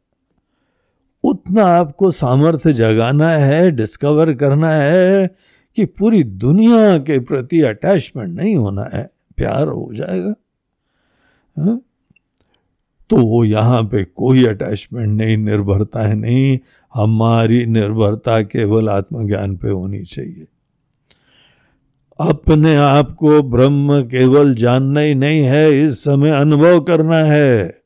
उतना 1.24 1.64
आपको 1.64 2.10
सामर्थ्य 2.10 2.72
जगाना 2.72 3.28
है 3.28 3.70
डिस्कवर 3.70 4.34
करना 4.34 4.70
है 4.70 5.34
कि 5.76 5.84
पूरी 5.84 6.24
दुनिया 6.24 6.98
के 6.98 7.18
प्रति 7.18 7.60
अटैचमेंट 7.60 8.36
नहीं 8.36 8.56
होना 8.56 8.88
है। 8.94 9.10
प्यार 9.36 9.68
हो 9.68 9.90
जाएगा। 9.94 10.34
हा? 11.58 11.80
तो 13.10 13.16
वो 13.16 13.44
यहाँ 13.44 13.82
पे 13.82 14.04
कोई 14.04 14.44
अटैचमेंट 14.44 15.08
नहीं, 15.08 15.36
निर्भरता 15.36 16.00
है 16.00 16.14
नहीं। 16.14 16.58
हमारी 16.94 17.66
निर्भरता 17.66 18.42
केवल 18.42 18.88
आत्मज्ञान 18.88 19.56
पे 19.56 19.68
होनी 19.68 20.02
चाहिए। 20.02 20.46
अपने 22.20 22.76
आप 22.76 23.14
को 23.14 23.42
ब्रह्म 23.42 24.02
केवल 24.02 24.54
जानना 24.54 25.00
ही 25.00 25.14
नहीं 25.14 25.40
है, 25.40 25.84
इस 25.84 26.04
समय 26.04 26.30
अनुभव 26.30 26.80
करना 26.80 27.16
है। 27.16 27.76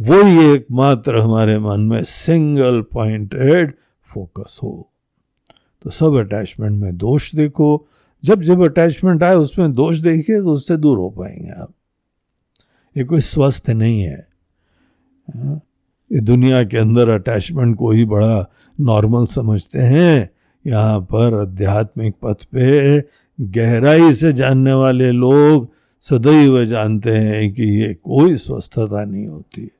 वो 0.00 0.22
ही 0.22 0.54
एकमात्र 0.54 1.18
हमारे 1.18 1.58
मन 1.58 1.80
में 1.80 2.04
सिंगल 2.04 2.80
पॉइंटेड 2.80 3.72
फोकस 4.14 4.60
हो। 4.62 4.90
तो 5.82 5.90
सब 5.90 6.14
अटैचमेंट 6.14 6.82
में 6.82 6.96
दोष 6.96 7.34
देखो। 7.34 7.86
जब 8.24 8.42
जब 8.42 8.64
अटैचमेंट 8.64 9.22
आए, 9.22 9.34
उसमें 9.34 9.72
दोष 9.72 9.98
देखिए 9.98 10.38
तो 10.38 10.52
उससे 10.52 10.76
दूर 10.76 10.98
हो 10.98 11.10
पाएँगे 11.10 11.48
आप। 11.48 11.72
ये 12.96 13.04
कोई 13.04 13.20
स्वस्थ 13.20 13.70
नहीं 13.70 14.02
है। 14.02 14.28
हाँ? 15.36 15.60
ये 16.12 16.20
दुनिया 16.20 16.64
के 16.64 16.78
अंदर 16.78 17.08
अटैचमेंट 17.08 17.76
को 17.76 17.90
ही 17.90 18.04
बड़ा 18.04 18.46
नॉर्मल 18.80 19.26
समझते 19.26 19.78
हैं। 19.78 20.30
यहाँ 20.66 21.00
पर 21.00 21.40
आध्यात्मिक 21.40 22.14
पथ 22.22 22.44
पे 22.44 23.00
गहराई 23.40 24.12
से 24.12 24.32
जानने 24.32 24.72
वाले 24.72 25.10
लोग 25.10 25.72
सदैव 26.00 26.64
जानते 26.64 27.10
हैं 27.10 27.52
कि 27.54 27.62
ये 27.62 27.94
कोई 27.94 28.36
स्वस्थता 28.36 29.04
नहीं 29.04 29.26
होती। 29.26 29.70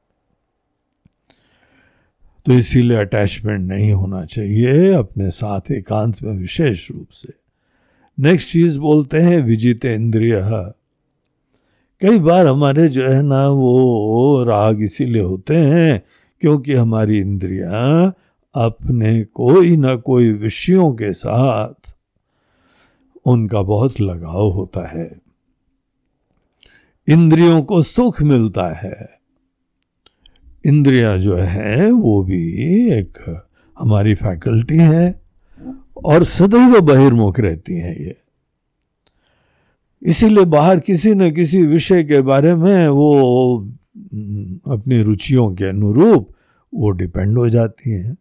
तो 2.46 2.52
इसीलिए 2.52 2.96
अटैचमेंट 2.96 3.60
नहीं 3.60 3.92
होना 3.92 4.24
चाहिए, 4.24 4.92
अपने 4.92 5.30
साथ 5.30 5.60
एकांत 5.70 6.22
में 6.22 6.32
विशेष 6.32 6.90
रूप 6.90 7.08
से। 7.12 7.32
नेक्स्ट 8.18 8.52
चीज़ 8.52 8.78
बोलते 8.78 9.18
हैं 9.18 9.42
विजित 9.42 9.84
इंद्रिय 9.84 10.34
कई 12.00 12.18
बार 12.18 12.46
हमारे 12.46 12.88
जो 12.88 13.08
है 13.08 13.22
ना 13.22 13.48
वो 13.48 14.44
राग 14.44 14.82
इसीलिए 14.82 15.22
होते 15.22 15.56
हैं 15.56 16.02
क्योंकि 16.40 16.74
हमारी 16.74 17.18
इंद्रियाँ 17.18 18.14
अपने 18.54 19.24
कोई 19.24 19.76
ना 19.76 19.96
कोई 19.96 20.32
विषयों 20.32 20.92
के 20.92 21.12
साथ 21.12 21.94
उनका 23.26 23.62
बहुत 23.62 24.00
लगाव 24.00 24.50
होता 24.50 24.86
है। 24.86 25.20
इंद्रियों 27.08 27.62
को 27.62 27.82
सुख 27.82 28.22
मिलता 28.22 28.66
है। 28.66 29.10
इंद्रिया 30.66 31.16
जो 31.16 31.36
है 31.36 31.90
वो 31.90 32.22
भी 32.22 32.42
एक 32.92 33.42
हमारी 33.78 34.14
फैकल्टी 34.14 34.76
है 34.76 35.22
और 36.04 36.24
सदैव 36.24 36.80
बहिर्मुख 36.80 37.40
रहती 37.40 37.74
हैं 37.74 37.96
ये। 37.96 38.16
इसीलिए 40.02 40.44
बाहर 40.46 40.80
किसी 40.80 41.14
न 41.14 41.30
किसी 41.30 41.62
विषय 41.62 42.02
के 42.04 42.20
बारे 42.22 42.54
में 42.54 42.88
वो 42.88 43.58
अपनी 44.68 45.02
रुचियों 45.02 45.54
के 45.54 45.64
अनुरूप 45.64 46.28
वो 46.72 46.90
डिपेंड 46.90 47.38
हो 47.38 47.48
जाती 47.48 47.90
हैं। 47.90 48.14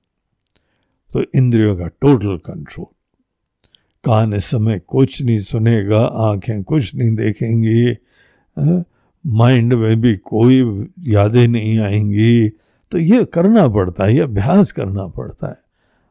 तो 1.12 1.24
इंद्रियों 1.36 1.76
का 1.78 1.88
टोटल 2.02 2.38
कंट्रोल 2.46 2.86
कान 4.04 4.34
इस 4.34 4.46
समय 4.46 4.80
कुछ 4.80 5.22
नहीं 5.22 5.40
सुनेगा, 5.40 6.00
आँखें 6.00 6.64
कुछ 6.64 6.94
नहीं 6.96 7.16
देखेंगी 7.16 7.96
माइंड 9.26 9.74
में 9.74 10.02
भी 10.02 10.16
कोई 10.18 10.88
यादें 11.08 11.48
नहीं 11.48 11.78
आएँगी। 11.80 12.50
तो 12.92 12.98
ये 12.98 13.24
करना 13.26 13.68
पड़ता 13.68 14.04
है, 14.04 14.16
ये 14.16 14.22
अभ्यास 14.22 14.72
करना 14.72 15.08
पड़ता 15.08 15.48
है, 15.48 15.58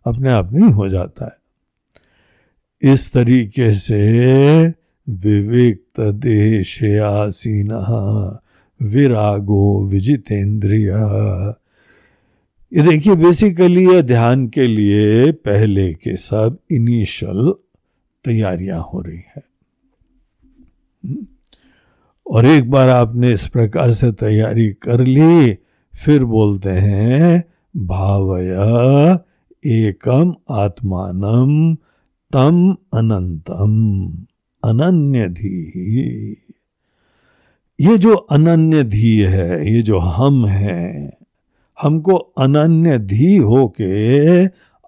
अपने 0.07 0.31
आप 0.31 0.53
नहीं 0.53 0.71
हो 0.73 0.89
जाता 0.89 1.25
है। 1.25 2.93
इस 2.93 3.13
तरीके 3.13 3.73
से 3.75 4.69
विवेक 5.09 5.85
देश 6.01 6.85
आसीन 6.85 7.69
विरागो 8.83 9.87
विजितेंद्रिया 9.87 11.09
ये 12.73 12.83
देखिए 12.83 13.15
बेसिकली 13.15 13.89
ये 13.89 14.03
ध्यान 14.03 14.49
के 14.49 14.67
लिए 14.67 15.33
पहले 15.33 15.93
के 15.93 16.17
सब 16.17 16.59
इनिशियल 16.71 17.55
तैयारियाँ 18.25 18.81
हो 18.81 19.01
रही 19.01 19.19
है। 19.19 19.43
हम्म? 21.05 21.27
और 22.31 22.47
एक 22.47 22.71
बार 22.71 22.89
आपने 22.89 23.33
इस 23.33 23.47
प्रकार 23.47 23.93
से 23.93 24.13
तैयारी 24.13 24.69
कर 24.69 25.01
ली, 25.01 25.55
फिर 26.05 26.25
बोलते 26.25 26.71
हैं, 26.71 27.45
भावया 27.77 29.25
एकम 29.67 30.35
आत्मानम 30.51 31.75
तम 32.33 32.77
अनंतम। 32.95 34.27
अनन्य 34.65 35.29
धी 35.29 36.37
ये 37.81 37.99
जो 37.99 38.15
अनन्य 38.15 38.85
धी 38.85 39.19
है, 39.19 39.75
ये 39.75 39.83
जो 39.83 39.99
हम 39.99 40.47
हैं, 40.47 41.13
हमको 41.81 42.15
अनन्य 42.15 42.99
धी 42.99 43.37
होके 43.37 44.45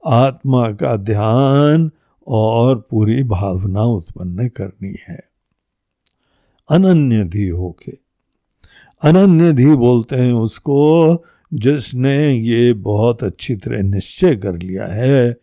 आत्मा 0.07 0.73
का 0.73 0.97
ध्यान 0.97 1.91
और 2.27 2.87
पूरी 2.91 3.23
भावना 3.23 3.83
उत्पन्न 3.83 4.49
करनी 4.49 4.97
है। 5.09 5.21
अनन्य 6.71 7.25
धी 7.25 7.49
होके। 7.49 7.93
अनन्य 9.05 9.53
धी 9.53 9.67
बोलते 9.67 10.17
हैं 10.17 10.33
उसको, 10.33 11.25
जिसने 11.55 12.35
ये 12.35 12.73
बहुत 12.73 13.25
अच्छी 13.25 13.55
तरह 13.57 13.83
निश्चय 13.83 14.37
कर 14.37 14.59
लिया 14.59 14.87
है 14.87 15.37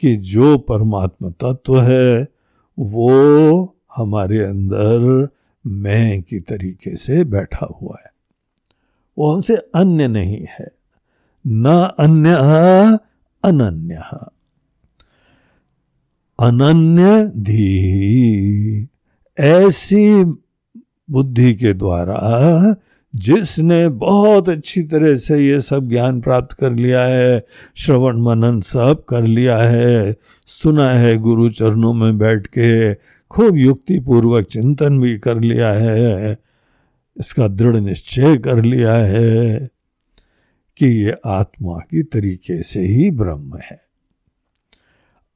कि 0.00 0.16
जो 0.16 0.58
परमात्मा 0.58 1.30
तत्व 1.30 1.80
है 1.80 2.33
वो 2.78 3.76
हमारे 3.96 4.44
अंदर 4.44 5.28
मैं 5.66 6.22
की 6.22 6.40
तरीके 6.40 6.96
से 6.96 7.24
बैठा 7.24 7.66
हुआ 7.66 7.96
है। 8.04 8.10
वो 9.18 9.34
हमसे 9.34 9.56
अन्य 9.56 10.08
नहीं 10.08 10.46
है। 10.60 10.68
न 11.46 11.92
अन्य 11.98 12.34
अनन्य। 13.44 14.02
अनन्य 16.40 17.26
धी। 17.26 18.88
ऐसी 19.38 20.24
बुद्धि 21.10 21.54
के 21.54 21.72
द्वारा 21.72 22.18
जिसने 23.14 23.88
बहुत 23.88 24.48
अच्छी 24.48 24.82
तरह 24.82 25.14
से 25.14 25.38
ये 25.38 25.60
सब 25.60 25.88
ज्ञान 25.88 26.20
प्राप्त 26.20 26.52
कर 26.52 26.72
लिया 26.72 27.02
है, 27.02 27.44
श्रवण 27.76 28.20
मनन 28.22 28.60
सब 28.60 29.04
कर 29.08 29.22
लिया 29.22 29.58
है, 29.58 30.16
सुना 30.48 30.90
है 30.90 31.16
गुरु 31.18 31.48
चरणों 31.50 31.92
में 31.92 32.18
बैठ 32.18 32.46
के, 32.46 32.94
खूब 32.94 33.56
युक्ति 33.56 33.98
पूर्वक 34.00 34.46
चिंतन 34.46 34.98
भी 35.00 35.16
कर 35.18 35.40
लिया 35.40 35.70
है, 35.72 36.36
इसका 37.16 37.48
दृढ़ 37.48 37.76
निश्चय 37.76 38.36
कर 38.38 38.62
लिया 38.62 38.94
है 38.94 39.68
कि 40.78 40.86
ये 40.86 41.16
आत्मा 41.26 41.78
की 41.80 42.02
तरीके 42.02 42.62
से 42.62 42.80
ही 42.80 43.10
ब्रह्म 43.10 43.58
है। 43.62 43.80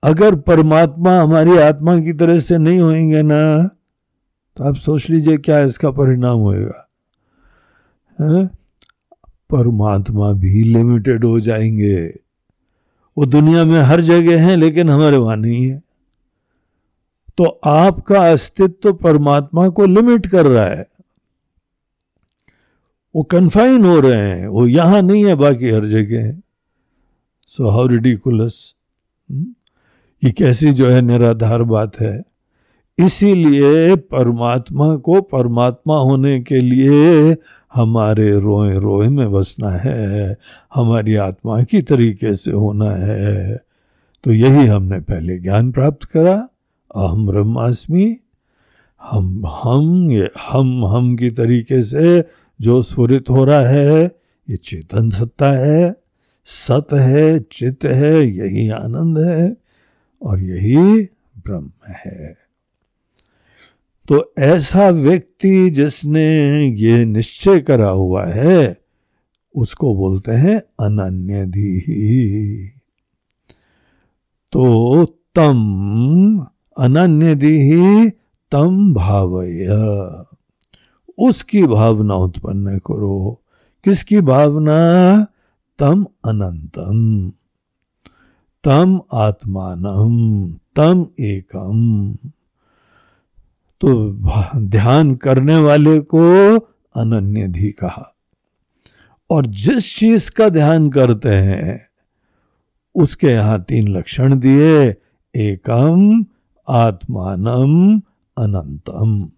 अगर 0.03 0.35
परमात्मा 0.35 1.19
हमारी 1.21 1.57
आत्मा 1.59 1.99
की 1.99 2.13
तरह 2.13 2.39
से 2.39 2.59
नहीं 2.59 2.81
होंगे 2.81 3.23
ना 3.23 3.41
तो 4.57 4.65
आप 4.65 4.77
सोच 4.77 5.09
लीजिए 5.11 5.37
क्या 5.39 5.61
इसका 5.61 5.91
परिणाम 5.91 6.39
होएगा। 6.39 6.88
परमात्मा 9.51 10.33
भी 10.33 10.63
लिमिटेड 10.63 11.25
हो 11.25 11.41
जाएँगे। 11.41 12.07
वो 13.19 13.27
दुनिया 13.27 13.65
में 13.65 13.81
हर 13.81 14.01
जगह 14.01 14.47
हैं, 14.47 14.57
लेकिन 14.57 14.91
हमारे 14.91 15.17
वहाँ 15.17 15.37
नहीं 15.37 15.71
है। 15.71 15.83
तो 17.39 17.61
आपका 17.65 18.33
अस्तित्व 18.33 18.93
परमात्मा 18.93 19.69
को 19.69 19.87
लिमिट 19.87 20.27
कर 20.27 20.47
रहा 20.47 20.67
है। 20.67 20.87
वो 23.17 23.23
कन्फाइन 23.23 23.85
हो 23.85 24.01
रहे 24.01 24.31
हैं। 24.31 24.49
वो 24.49 24.67
यहाँ 24.67 25.03
नहीं 25.03 25.27
है, 25.27 25.35
बाकी 25.35 25.71
हर 25.71 25.87
जगह 25.87 26.25
है। 26.25 26.43
सो 27.47 27.69
हाउ 27.69 27.87
रिडिकुलस 27.87 28.75
ये 30.25 30.31
कैसी 30.31 30.73
जो 30.73 30.87
है 30.87 31.03
निराधार 31.03 31.63
बात 31.63 32.01
है। 32.01 32.23
इसीलिए 32.99 33.97
परमात्मा 33.97 34.97
को 34.97 35.21
परमात्मा 35.21 35.99
होने 35.99 36.41
के 36.41 36.61
लिए 36.61 37.35
हमारे 37.75 38.41
रोए 38.41 38.79
रोए 38.79 39.09
में 39.09 39.33
बसना 39.33 39.71
है, 39.71 40.37
हमारी 40.75 41.15
आत्मा 41.15 41.63
की 41.63 41.83
तरीके 41.83 42.35
से 42.35 42.53
होना 42.53 42.91
है। 42.91 43.61
तो 44.25 44.33
यही 44.33 44.67
हमने 44.67 45.01
पहले 45.01 45.39
ज्ञान 45.39 45.73
प्राप्त 45.73 46.05
करा। 46.05 46.49
अहम 46.97 47.27
ब्रह्मास्मि, 47.27 48.17
हम 49.03 49.43
हम, 49.47 50.11
ये 50.11 50.31
हम 50.51 50.85
हम 50.85 51.17
की 51.17 51.31
तरीके 51.31 51.83
से 51.83 52.25
जो 52.61 52.83
स्फुरित 52.83 53.31
हो 53.31 53.45
रहा 53.45 53.61
है, 53.61 54.05
ये 54.51 54.57
चेतन 54.57 55.11
सत्ता 55.11 55.53
है, 55.53 55.97
सत 56.45 56.87
है 56.93 57.41
चित 57.41 57.85
है, 57.85 58.27
यही 58.27 58.71
आनंद 58.71 59.19
है 59.19 59.57
और 60.23 60.41
यही 60.41 61.03
ब्रह्म 61.39 61.71
है। 61.89 62.48
तो 64.09 64.33
ऐसा 64.39 64.89
व्यक्ति 64.89 65.71
जिसने 65.71 66.69
ये 66.69 67.05
निश्चय 67.05 67.61
करा 67.61 67.89
हुआ 67.89 68.27
है, 68.27 68.81
उसको 69.55 69.95
बोलते 69.95 70.33
हैं 70.33 70.59
अनन्यधी। 70.59 72.73
तो 74.53 75.05
तम 75.35 76.47
अनन्यधी 76.79 78.11
तम 78.51 78.95
भावय। 78.95 79.67
उसकी 81.19 81.63
भावना 81.63 82.15
उत्पन्न 82.15 82.79
करो। 82.79 83.43
किसकी 83.85 84.21
भावना? 84.21 85.27
तम 85.79 86.07
अनंतम। 86.25 87.33
तम 88.65 89.01
आत्मानम। 89.13 90.55
तम 90.77 91.07
एकम। 91.21 92.17
तो 93.81 94.11
ध्यान 94.57 95.15
करने 95.15 95.57
वाले 95.57 96.01
को 96.01 96.57
अनन्यधि 96.97 97.71
कहा। 97.71 98.17
और 99.31 99.47
जिस 99.47 99.99
चीज़ 99.99 100.31
का 100.31 100.49
ध्यान 100.49 100.91
करते 100.91 101.29
हैं, 101.29 101.89
उसके 102.95 103.27
यहाँ 103.27 103.63
तीन 103.63 103.89
लक्षण 103.89 104.39
दिए, 104.39 104.95
एकम, 105.37 106.25
आत्मानम, 106.69 107.99
अनंतम। 108.39 109.31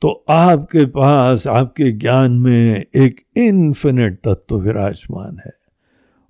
तो 0.00 0.24
आपके 0.28 0.86
पास, 0.86 1.46
आपके 1.46 1.92
ज्ञान 1.92 2.32
में 2.32 2.84
एक 2.96 3.20
इन्फिनिट 3.36 4.20
तत्व 4.24 4.58
विराजमान 4.58 5.38
है, 5.46 5.52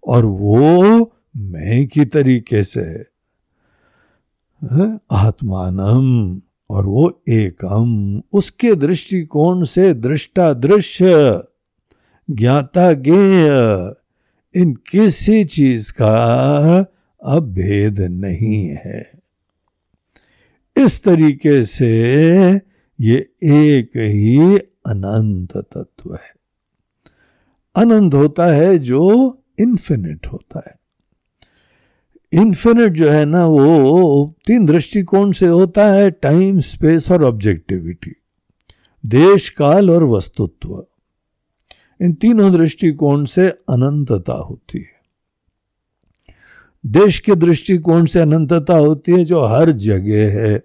और 0.06 0.24
वो 0.24 1.12
मैं 1.36 1.88
की 1.88 2.04
तरीके 2.04 2.64
से 2.64 2.80
है। 2.80 3.13
आत्मानम 5.12 6.40
और 6.70 6.86
वो 6.86 7.22
एकम। 7.28 8.22
उसके 8.32 8.74
दृष्टिकोण 8.74 9.64
से 9.64 9.94
दृष्टा 9.94 10.52
दृश्य, 10.52 11.42
ज्ञाता 12.30 12.92
ज्ञेय, 12.92 13.48
इन 14.56 14.74
किसी 14.74 15.44
चीज़ 15.44 15.92
का 15.92 16.86
अब 17.24 17.52
भेद 17.54 18.00
नहीं 18.00 18.68
है। 18.68 19.12
इस 20.76 21.04
तरीके 21.04 21.64
से 21.64 22.04
ये 23.00 23.16
एक 23.42 23.90
ही 23.96 24.58
अनंत 24.58 25.56
तत्व 25.56 26.14
है। 26.14 26.34
अनंत 27.76 28.14
होता 28.14 28.46
है 28.46 28.78
जो 28.78 29.38
इन्फिनिट 29.58 30.26
होता 30.26 30.62
है। 30.66 30.83
इन्फिनिट 32.34 32.92
जो 32.92 33.10
है 33.10 33.24
ना, 33.24 33.46
वो 33.46 34.34
तीन 34.46 34.66
दृष्टिकोण 34.66 35.32
से 35.32 35.46
होता 35.46 35.92
है 35.92 36.10
टाइम 36.10 36.60
स्पेस 36.60 37.10
और 37.10 37.24
ऑब्जेक्टिविटी 37.24 38.16
देश, 39.06 39.48
काल 39.48 39.90
और 39.90 40.04
वस्तुत्व। 40.04 40.86
इन 42.02 42.12
तीनों 42.12 42.52
दृष्टिकोण 42.52 43.24
से 43.24 43.48
अनंतता 43.48 44.32
होती 44.32 44.78
है। 44.78 44.94
देश 46.86 47.18
के 47.18 47.34
दृष्टिकोण 47.34 48.06
से 48.06 48.20
अनंतता 48.20 48.76
होती 48.76 49.12
है, 49.12 49.24
जो 49.24 49.44
हर 49.44 49.70
जगह 49.70 50.42
है। 50.42 50.62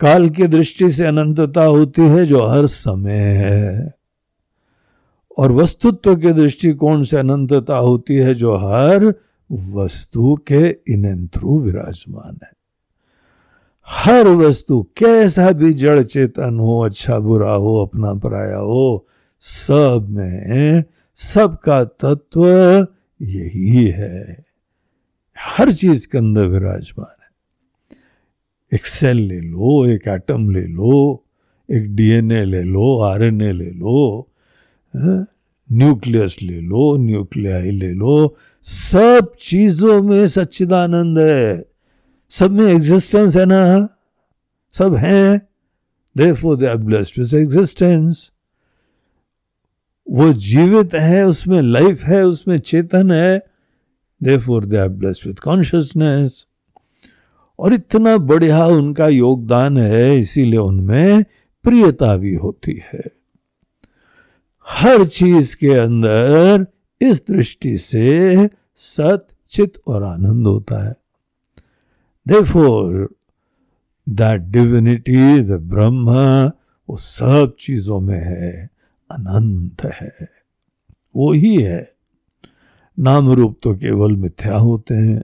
काल 0.00 0.30
की 0.30 0.46
दृष्टि 0.46 0.92
से 0.92 1.06
अनंतता 1.06 1.64
होती 1.64 2.02
है, 2.02 2.26
जो 2.26 2.46
हर 2.46 2.66
समय 2.66 3.12
है। 3.12 3.94
और 5.38 5.52
वस्तुत्व 5.52 6.16
के 6.16 6.32
दृष्टिकोण 6.32 7.02
से 7.02 7.16
अनंतता 7.16 7.76
होती 7.76 8.14
है, 8.14 8.34
जो 8.34 8.56
हर 8.56 9.14
वस्तु 9.52 10.38
के 10.52 10.92
इन 10.92 11.28
थ्रू 11.28 11.60
विराजमान 11.60 12.38
है। 12.42 12.50
हर 13.86 14.28
वस्तु 14.28 14.82
कैसा 14.96 15.50
भी 15.50 15.72
जड़ 15.72 16.02
चेतन 16.02 16.58
हो 16.58 16.80
अच्छा 16.80 17.18
बुरा 17.18 17.52
हो, 17.52 17.86
अपना 17.86 18.14
पराया 18.14 18.56
हो, 18.56 19.06
सब 19.40 20.06
में 20.10 20.84
सबका 21.14 21.84
तत्व 21.84 22.46
यही 23.22 23.86
है। 23.86 24.44
हर 25.38 25.72
चीज़ 25.72 26.08
के 26.08 26.18
अंदर 26.18 26.46
विराजमान 26.46 27.14
है। 27.22 27.30
एक 28.74 28.86
सेल 28.86 29.16
ले 29.16 29.40
लो, 29.40 29.86
एक 29.86 30.08
एटम 30.08 30.50
ले 30.50 30.64
लो, 30.66 31.24
एक 31.70 31.96
डीएनए 31.96 32.44
ले 32.44 32.62
लो 32.62 33.00
आरएनए 33.00 33.52
ले 33.52 33.70
लो 33.70 34.28
न्यूक्लियस 35.72 36.36
ले 36.42 36.60
लो, 36.60 36.96
न्यूक्लियाई 36.96 37.70
ले 37.70 37.92
लो, 37.92 38.36
सब 38.62 39.32
चीज़ों 39.40 40.02
में 40.02 40.26
सच्चिदानंद 40.26 41.18
है। 41.18 41.64
सब 42.30 42.50
में 42.50 42.66
एग्जिस्टेंस 42.66 43.36
है 43.36 43.46
ना? 43.46 43.88
सब 44.72 44.94
है। 44.94 45.48
Therefore, 46.18 46.60
they 46.60 46.76
are 46.76 46.88
blessed 46.88 47.18
with 47.18 47.34
existence 47.34 48.30
वो 50.10 50.32
जीवित 50.32 50.94
है, 50.94 51.26
उसमें 51.26 51.62
लाइफ 51.62 52.02
है, 52.02 52.26
उसमें 52.26 52.58
चेतन 52.58 53.10
है। 53.10 53.42
Therefore, 54.24 54.64
they 54.64 54.88
are 54.88 54.98
blessed 54.98 55.26
with 55.26 55.40
consciousness 55.40 56.46
और 57.58 57.74
इतना 57.74 58.16
बढ़िया 58.16 58.66
उनका 58.66 59.08
योगदान 59.08 59.78
है, 59.78 60.18
इसीलिए 60.18 60.58
उनमें 60.58 61.24
प्रियता 61.62 62.16
भी 62.16 62.34
होती 62.34 62.82
है। 62.92 63.19
हर 64.70 65.04
चीज़ 65.06 65.56
के 65.56 65.74
अंदर 65.74 66.66
इस 67.00 67.22
दृष्टि 67.28 67.76
से 67.78 68.48
सत, 68.76 69.26
चित 69.50 69.80
और 69.86 70.02
आनंद 70.02 70.46
होता 70.46 70.84
है। 70.88 70.94
Therefore 72.26 73.08
दैट 74.06 74.40
डिविनिटी 74.40 75.40
द 75.40 75.60
ब्रह्म 75.62 76.10
वो 76.88 76.96
सब 76.96 77.56
चीज़ों 77.60 78.00
में 78.00 78.18
है, 78.18 78.70
अनंत 79.10 79.84
है, 79.84 80.28
वो 81.16 81.32
ही 81.32 81.54
है। 81.56 81.90
नाम 82.98 83.30
रूप 83.30 83.58
तो 83.62 83.74
केवल 83.74 84.16
मिथ्या 84.16 84.56
होते 84.56 84.94
हैं। 84.94 85.22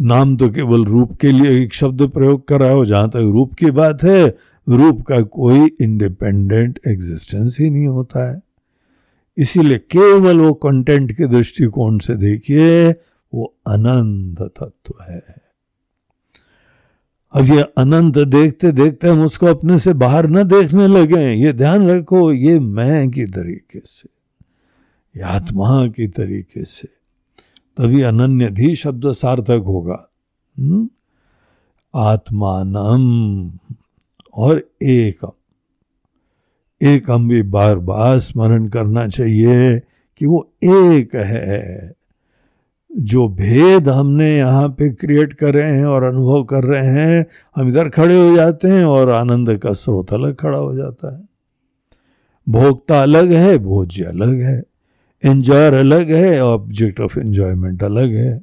नाम 0.00 0.36
तो 0.36 0.48
केवल 0.50 0.84
रूप 0.84 1.16
के 1.20 1.30
लिए 1.32 1.62
एक 1.62 1.74
शब्द 1.74 2.02
प्रयोग 2.10 2.46
कर 2.48 2.60
रहा 2.60 2.72
हो, 2.72 2.84
जहाँ 2.84 3.08
तक 3.10 3.16
रूप 3.16 3.54
की 3.54 3.70
बात 3.70 4.02
है 4.02 4.36
रूप 4.70 5.02
का 5.02 5.20
कोई 5.20 5.70
इंडिपेंडेंट 5.80 6.80
एग्जिस्टेंस 6.86 7.56
ही 7.60 7.70
नहीं 7.70 7.86
होता 7.86 8.30
है। 8.30 8.42
इसीलिए 9.36 9.78
केवल 9.78 10.38
वो 10.38 10.54
कंटेंट 10.54 11.12
के 11.12 11.26
दृष्टिकोण 11.26 11.98
से 11.98 12.14
देखिए, 12.14 12.90
वो 13.34 13.54
अनंत 13.66 14.42
तत्व 14.42 14.94
है। 15.10 15.22
अब 17.32 17.44
ये 17.44 17.60
अनंत 17.60 18.18
देखते 18.18 18.72
देखते 18.72 19.08
हम 19.08 19.24
उसको 19.24 19.46
अपने 19.46 19.78
से 19.78 19.92
बाहर 19.92 20.26
न 20.26 20.44
देखने 20.44 20.86
लगे। 20.86 21.42
ये 21.46 21.52
ध्यान 21.52 21.88
रखो, 21.88 22.32
ये 22.32 22.58
मैं 22.58 23.10
की 23.10 23.24
तरीके 23.24 23.80
से, 23.84 24.08
ये 25.16 25.22
आत्मा 25.22 25.86
की 25.86 26.08
तरीके 26.08 26.64
से। 26.64 26.88
तभी 27.76 28.02
अनन्य 28.02 28.74
शब्द 28.74 29.12
सार्थक 29.12 29.62
होगा। 29.66 30.10
हम्म? 30.58 30.88
आत्मानम। 31.94 33.50
और 34.34 34.62
एकम 34.82 35.32
एकम 36.80 37.28
भी 37.28 37.42
बार 37.42 37.78
बार 37.78 38.18
स्मरण 38.18 38.66
करना 38.68 39.06
चाहिए 39.08 39.78
कि 40.20 40.26
वो 40.26 40.50
एक 40.64 41.14
है, 41.14 41.92
जो 42.90 43.28
भेद 43.28 43.88
हमने 43.88 44.36
यहाँ 44.36 44.68
पे 44.68 44.88
क्रिएट 44.90 45.32
कर 45.32 45.54
रहे 45.54 45.76
हैं 45.76 45.84
और 45.84 46.02
अनुभव 46.02 46.44
कर 46.44 46.64
रहे 46.64 46.86
हैं। 46.86 47.26
हम 47.56 47.68
इधर 47.68 47.88
खड़े 47.88 48.18
हो 48.18 48.34
जाते 48.36 48.68
हैं 48.68 48.84
और 48.84 49.10
आनंद 49.10 49.56
का 49.58 49.72
स्रोत 49.72 50.12
अलग 50.12 50.34
खड़ा 50.34 50.58
हो 50.58 50.74
जाता 50.74 51.14
है। 51.16 51.22
भोक्ता 52.46 53.02
अलग 53.02 53.32
है, 53.32 53.58
भोज्य 53.58 54.04
अलग 54.04 54.40
है 54.40 54.62
एंजॉयर 55.22 55.74
अलग 55.74 56.10
है 56.10 56.40
ऑब्जेक्ट 56.40 57.00
ऑफ़ 57.00 57.18
एंजॉयमेंट 57.18 57.82
अलग 57.82 58.14
है। 58.14 58.42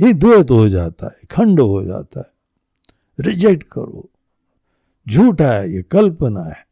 ये 0.00 0.12
द्वैत 0.12 0.50
हो 0.50 0.68
जाता 0.68 1.06
है, 1.06 1.26
खंड 1.30 1.60
हो 1.60 1.82
जाता 1.84 2.20
है। 2.20 3.26
रिजेक्ट 3.26 3.62
करो। 3.62 4.08
झूठा 5.10 5.52
है, 5.52 5.74
ये 5.74 5.82
कल्पना 5.82 6.42
है। 6.42 6.68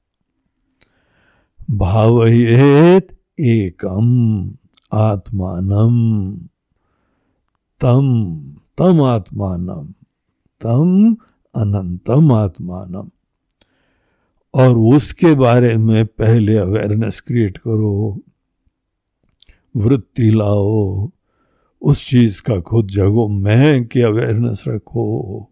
भावयेत 1.70 3.18
एकम, 3.40 4.50
आत्मानम, 4.92 6.36
तम 7.80 8.36
तम 8.78 9.02
आत्मानम, 9.02 9.94
तम 10.60 11.14
अनंतम 11.54 12.32
आत्मानम। 12.32 13.10
और 14.54 14.78
उसके 14.78 15.34
बारे 15.34 15.76
में 15.76 16.06
पहले 16.06 16.56
अवेयरनेस 16.56 17.20
क्रिएट 17.20 17.58
करो, 17.58 18.20
वृत्ति 19.76 20.30
लाओ, 20.30 21.10
उस 21.82 22.08
चीज़ 22.08 22.42
का 22.42 22.60
खुद 22.60 22.88
जगो 22.88 23.28
मैं 23.28 23.86
की 23.86 24.00
अवेयरनेस 24.00 24.64
रखो। 24.68 25.50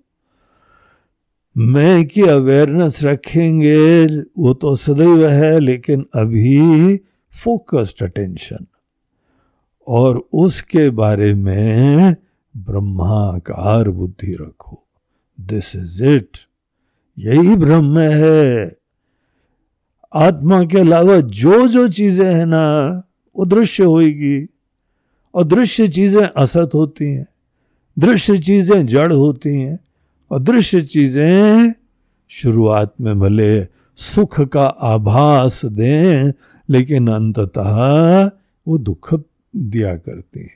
मैं 1.59 2.07
की 2.07 2.23
अवेयरनेस 2.23 3.05
रखेंगे, 3.05 4.07
वो 4.39 4.55
तो 4.55 4.77
सदैव 4.77 5.29
है, 5.29 5.61
लेकिन 5.61 6.07
अभी 6.15 6.97
फोकस्ड 7.45 8.03
अटेंशन 8.03 8.67
और 9.89 10.29
उसके 10.33 10.91
बारे 10.91 11.35
में 11.35 12.17
ब्रह्माकार 12.57 13.91
बुद्धि 13.91 14.37
रखो। 14.41 14.87
दिस 15.41 15.77
इज़ 15.77 16.05
इट 16.05 16.39
यही 17.19 17.57
ब्रह्म 17.57 17.99
है। 17.99 18.77
आत्मा 20.15 20.65
के 20.65 20.79
अलावा 20.79 21.21
जो 21.21 21.69
जो 21.69 21.89
चीज़ें 21.89 22.35
हैं 22.35 22.47
ना, 22.47 23.03
वो 23.37 23.45
दृश्य 23.45 23.85
होगी 23.85 24.47
और 25.35 25.45
दृश्य 25.45 25.89
चीज़ें 25.89 26.29
असत 26.37 26.71
होती 26.75 27.05
हैं। 27.05 27.27
दृश्य 27.99 28.39
चीज़ें 28.39 28.87
जड़ 28.87 29.13
होती 29.13 29.61
हैं। 29.61 29.81
और 30.31 30.43
दृश्य 30.43 30.81
चीज़ें 30.83 31.73
शुरुआत 32.31 32.95
में 33.01 33.19
भले 33.21 33.67
सुख 33.99 34.41
का 34.43 34.65
आभास 34.65 35.65
दें, 35.65 36.33
लेकिन 36.69 37.09
अंततः 37.09 38.31
वो 38.67 38.79
दुख 38.79 39.15
दिया 39.55 39.95
करती 39.97 40.41
है। 40.41 40.53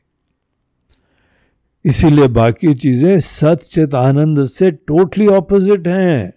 इसीलिए 1.84 2.28
बाकी 2.28 2.72
चीज़ें 2.74 3.20
सत 3.20 3.60
चित 3.62 3.94
आनंद 3.94 4.44
से 4.44 4.70
टोटली 4.70 5.26
ऑपोजिट 5.26 5.86
हैं। 5.88 6.32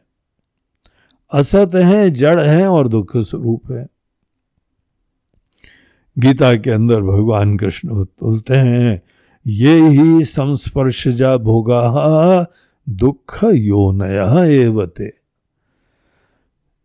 असत 1.32 1.76
हैं, 1.76 2.14
जड़ 2.14 2.40
हैं 2.40 2.68
और 2.68 2.88
दुख 2.88 3.18
स्वरूप 3.18 3.72
है। 3.72 3.88
गीता 6.18 6.56
के 6.56 6.72
अंदर 6.72 7.02
भगवान 7.02 7.58
कृष्ण 7.58 7.90
बोलते 7.90 8.56
हैं, 8.56 9.02
ये 9.46 9.76
ही 9.90 10.24
संस्पर्श 10.24 11.08
जा 11.08 11.36
भोगा 11.38 11.82
दुख 12.90 13.44
यो 13.44 14.04
एवते। 14.46 15.14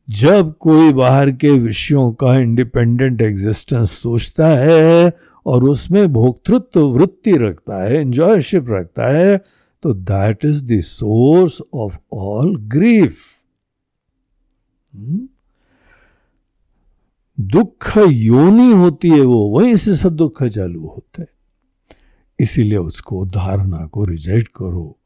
जब 0.08 0.54
कोई 0.60 0.92
बाहर 0.92 1.30
के 1.30 1.50
विषयों 1.50 2.12
का 2.12 2.34
इंडिपेंडेंट 2.36 3.20
एग्जिस्टेंस 3.20 3.90
सोचता 3.90 4.48
है 4.48 5.12
और 5.46 5.64
उसमें 5.64 6.12
भोक्तृत्व 6.12 6.80
वृत्ति 6.80 7.36
रखता 7.36 7.82
है 7.82 7.96
एंजॉयशिप 7.96 8.66
रखता 8.68 9.06
है 9.06 9.44
तो 9.82 9.94
that 9.94 10.44
is 10.44 10.64
the 10.64 10.80
source 10.80 11.62
of 11.74 11.98
all 12.12 12.56
grief 12.56 13.16
दुख 17.40 17.98
योनि 18.08 18.72
होती 18.72 19.10
है 19.10 19.20
वो, 19.20 19.48
वहीं 19.48 19.76
से 19.76 19.96
सब 19.96 20.16
दुख 20.16 20.42
चालू 20.44 20.86
होते 20.86 21.22
हैं। 21.22 21.28
इसीलिए 22.40 22.78
उसको 22.78 23.26
धारणा 23.26 23.86
को 23.86 24.04
रिजेक्ट 24.04 24.48
करो। 24.48 24.98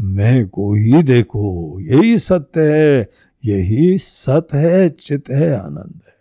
मैं 0.00 0.48
को 0.48 0.74
ही 0.74 1.02
देखो, 1.02 1.78
यही 1.80 2.18
सत्य 2.18 2.60
है, 2.60 3.08
यही 3.44 3.98
सत 3.98 4.48
है, 4.54 4.88
चित 4.88 5.30
है, 5.30 5.56
आनंद 5.56 6.00
है। 6.06 6.14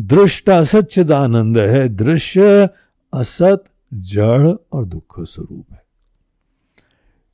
दृष्टा 0.00 0.64
सच्चिदानंद 0.64 1.58
है, 1.58 1.88
दृश्य 1.88 2.68
असत, 3.14 3.64
जड़ 3.94 4.48
और 4.72 4.84
दुख 4.84 5.20
स्वरूप 5.20 5.66
है। 5.72 5.82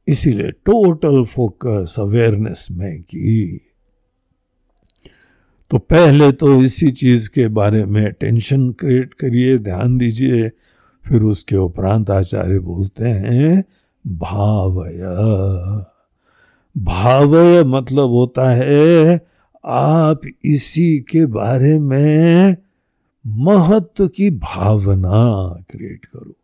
इसीलिए 0.08 0.50
टोटल 0.50 1.24
फोकस 1.24 1.94
अवेयरनेस 1.98 2.68
में 2.70 3.02
की। 3.02 3.60
तो 5.70 5.78
पहले 5.78 6.32
तो 6.32 6.62
इसी 6.62 6.90
चीज़ 6.90 7.30
के 7.30 7.48
बारे 7.48 7.84
में 7.84 8.12
टेंशन 8.12 8.70
क्रिएट 8.70 9.14
करिए, 9.14 9.58
ध्यान 9.58 9.98
दीजिए, 9.98 10.48
फिर 11.04 11.22
उसके 11.22 11.56
उपरांत 11.56 12.10
आचार्य 12.10 12.58
बोलते 12.58 13.04
हैं 13.04 13.64
भावय। 14.08 14.98
भावय 16.82 17.64
मतलब 17.64 18.08
होता 18.08 18.50
है, 18.50 19.26
आप 19.64 20.20
इसी 20.44 20.98
के 20.98 21.26
बारे 21.26 21.78
में 21.78 22.56
महत्व 23.26 24.08
की 24.08 24.30
भावना 24.30 25.44
क्रिएट 25.70 26.04
करो। 26.04 26.34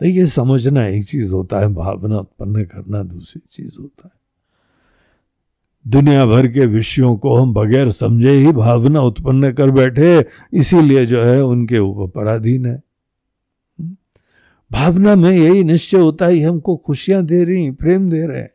देखिए, 0.00 0.26
समझना 0.26 0.86
एक 0.86 1.04
चीज़ 1.04 1.34
होता 1.34 1.60
है, 1.60 1.68
भावना 1.68 2.18
उत्पन्न 2.18 2.64
करना 2.64 3.02
दूसरी 3.02 3.42
चीज़ 3.48 3.76
होता 3.80 4.10
है। 4.14 4.20
दुनिया 5.88 6.26
भर 6.26 6.46
के 6.46 6.66
विषयों 6.66 7.16
को 7.16 7.36
हम 7.36 7.54
बगैर 7.54 7.90
समझे 7.90 8.30
ही 8.30 8.52
भावना 8.52 9.00
उत्पन्न 9.00 9.52
कर 9.52 9.70
बैठे, 9.70 10.24
इसीलिए 10.52 11.06
जो 11.06 11.22
है 11.22 11.44
उनके 11.44 11.78
ऊपर 11.78 12.20
पराधीन 12.20 12.66
है। 12.66 12.82
भावना 14.72 15.14
में 15.16 15.30
यही 15.30 15.64
निश्चय 15.64 15.98
होता 15.98 16.26
है 16.26 16.38
हमको 16.38 16.76
खुशियाँ 16.76 17.24
दे 17.24 17.44
रही 17.44 17.70
प्रेम 17.70 18.10
दे 18.10 18.26
रहे 18.26 18.40
हैं। 18.40 18.50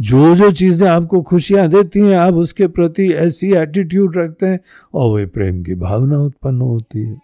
जो 0.00 0.34
जो 0.34 0.50
चीज़ें 0.52 0.88
आपको 0.88 1.22
खुशियाँ 1.22 1.68
देती 1.68 2.00
हैं, 2.00 2.16
आप 2.16 2.34
उसके 2.34 2.66
प्रति 2.66 3.12
ऐसी 3.12 3.52
एटीट्यूड 3.52 4.16
रखते 4.16 4.46
हैं, 4.46 4.60
और 4.94 5.10
वही 5.10 5.26
प्रेम 5.26 5.62
की 5.62 5.74
भावना 5.74 6.18
उत्पन्न 6.18 6.60
होती 6.60 7.02
है। 7.06 7.20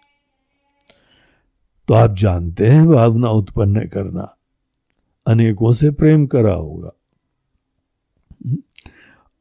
तो 1.87 1.93
आप 1.93 2.15
जानते 2.15 2.67
हैं 2.67 2.87
भावना 2.87 3.29
उत्पन्न 3.29 3.87
करना, 3.87 4.37
अनेकों 5.27 5.73
से 5.73 5.91
प्रेम 5.91 6.25
करा 6.27 6.53
होगा। 6.53 6.91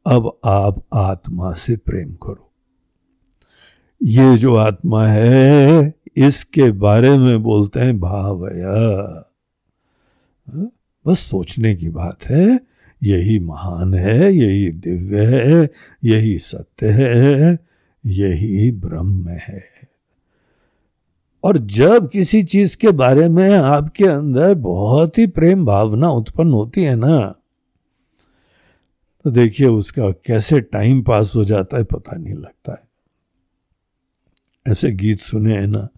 अब 0.06 0.38
आप 0.44 0.84
आत्मा 0.94 1.52
से 1.52 1.76
प्रेम 1.76 2.12
करो। 2.14 2.52
ये 4.02 4.36
जो 4.36 4.54
आत्मा 4.56 5.06
है 5.06 5.94
इसके 6.16 6.70
बारे 6.70 7.18
में 7.18 7.42
बोलते 7.42 7.80
हैं, 7.80 8.00
भावया? 8.00 8.74
बस 11.06 11.18
सोचने 11.18 11.74
की 11.74 11.88
बात 11.88 12.24
है, 12.24 12.60
यही 13.02 13.38
महान 13.38 13.94
है, 13.94 14.32
यही 14.32 14.70
दिव्य 14.70 15.26
है, 15.26 15.70
यही 16.04 16.38
सत्य 16.38 16.88
है, 16.88 17.58
यही 18.06 18.70
ब्रह्म 18.72 19.28
है 19.28 19.78
और 21.44 21.58
जब 21.58 22.10
किसी 22.10 22.42
चीज़ 22.42 22.76
के 22.76 22.90
बारे 22.90 23.28
में 23.28 23.50
आपके 23.50 24.04
अंदर 24.04 24.54
बहुत 24.54 25.18
ही 25.18 25.26
प्रेम 25.26 25.64
भावना 25.64 26.10
उत्पन्न 26.10 26.52
होती 26.52 26.82
है 26.82 26.94
ना 26.94 27.34
तो 29.24 29.30
देखिए 29.30 29.66
उसका 29.66 30.10
कैसे 30.10 30.60
टाइम 30.60 31.02
पास 31.02 31.32
हो 31.36 31.44
जाता 31.44 31.76
है 31.76 31.84
पता 31.84 32.16
नहीं 32.16 32.34
लगता 32.34 32.72
है 32.72 32.88
ऐसे 34.72 34.92
गीत 34.92 35.18
सुने 35.18 35.54
हैं 35.54 35.66
ना 35.66 35.88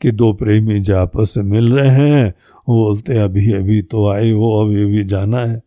कि 0.00 0.10
दो 0.10 0.32
प्रेमी 0.32 0.80
जो 0.80 0.96
आपस 0.96 1.34
में 1.36 1.44
मिल 1.44 1.72
रहे 1.72 2.08
हैं, 2.10 2.34
वो 2.68 2.84
बोलते 2.84 3.14
हैं, 3.14 3.20
अभी 3.20 3.52
अभी 3.52 3.82
तो 3.82 4.08
आए 4.08 4.32
वो 4.32 4.64
अभी 4.64 4.82
अभी 4.82 5.04
जाना 5.04 5.46
है। 5.46 5.62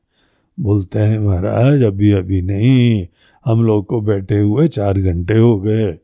बोलते 0.59 0.99
हैं, 0.99 1.19
महाराज, 1.19 1.83
अभी 1.83 2.11
अभी 2.11 2.41
नहीं। 2.41 3.07
हम 3.45 3.63
लोग 3.63 3.85
को 3.85 4.01
बैठे 4.01 4.39
हुए 4.39 4.67
चार 4.67 4.99
घंटे 4.99 5.37
हो 5.37 5.59
गए। 5.59 5.97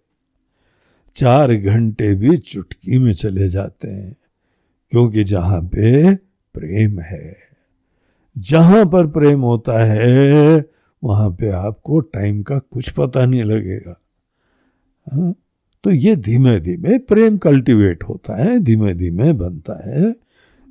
चार 1.15 1.55
घंटे 1.55 2.15
भी 2.15 2.37
चुटकी 2.37 2.97
में 2.97 3.13
चले 3.13 3.49
जाते 3.49 3.87
हैं, 3.87 4.15
क्योंकि 4.89 5.23
जहाँ 5.23 5.61
पे 5.61 6.15
प्रेम 6.53 6.99
है। 6.99 7.37
जहाँ 8.37 8.85
पर 8.85 9.07
प्रेम 9.07 9.41
होता 9.41 9.83
है, 9.83 10.65
वहाँ 11.03 11.29
पे 11.29 11.49
आपको 11.49 11.99
टाइम 11.99 12.43
का 12.43 12.59
कुछ 12.59 12.89
पता 12.89 13.25
नहीं 13.25 13.43
लगेगा। 13.43 14.01
हा? 15.07 15.33
तो 15.87 15.91
ये 15.91 16.15
धीमे 16.15 16.59
धीमे 16.59 16.97
प्रेम 16.97 17.37
कल्टीवेट 17.37 18.03
होता 18.03 18.43
है 18.43 18.59
धीमे 18.59 18.93
धीमे 18.93 19.33
बनता 19.33 19.89
है 19.89 20.15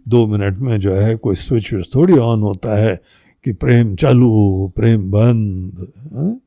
दो 0.09 0.27
मिनट 0.27 0.59
में 0.59 0.81
जो 0.81 0.95
है 0.95 1.17
कोई 1.17 1.35
स्विच 1.35 1.75
थोड़ी 1.95 2.13
ऑन 2.13 2.41
होता 2.41 2.79
है 2.79 3.01
कि 3.45 3.53
प्रेम 3.53 3.97
चालू, 3.97 4.73
प्रेम 4.77 5.11
बंद, 5.11 5.93
हा? 5.99 6.41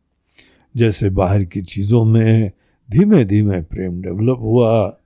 जैसे 0.77 1.09
बाहर 1.09 1.43
की 1.43 1.61
चीज़ों 1.61 2.05
में 2.05 2.51
धीमे 2.91 3.25
धीमे 3.25 3.61
प्रेम 3.61 4.01
डेवलप 4.01 4.37
हुआ, 4.39 4.97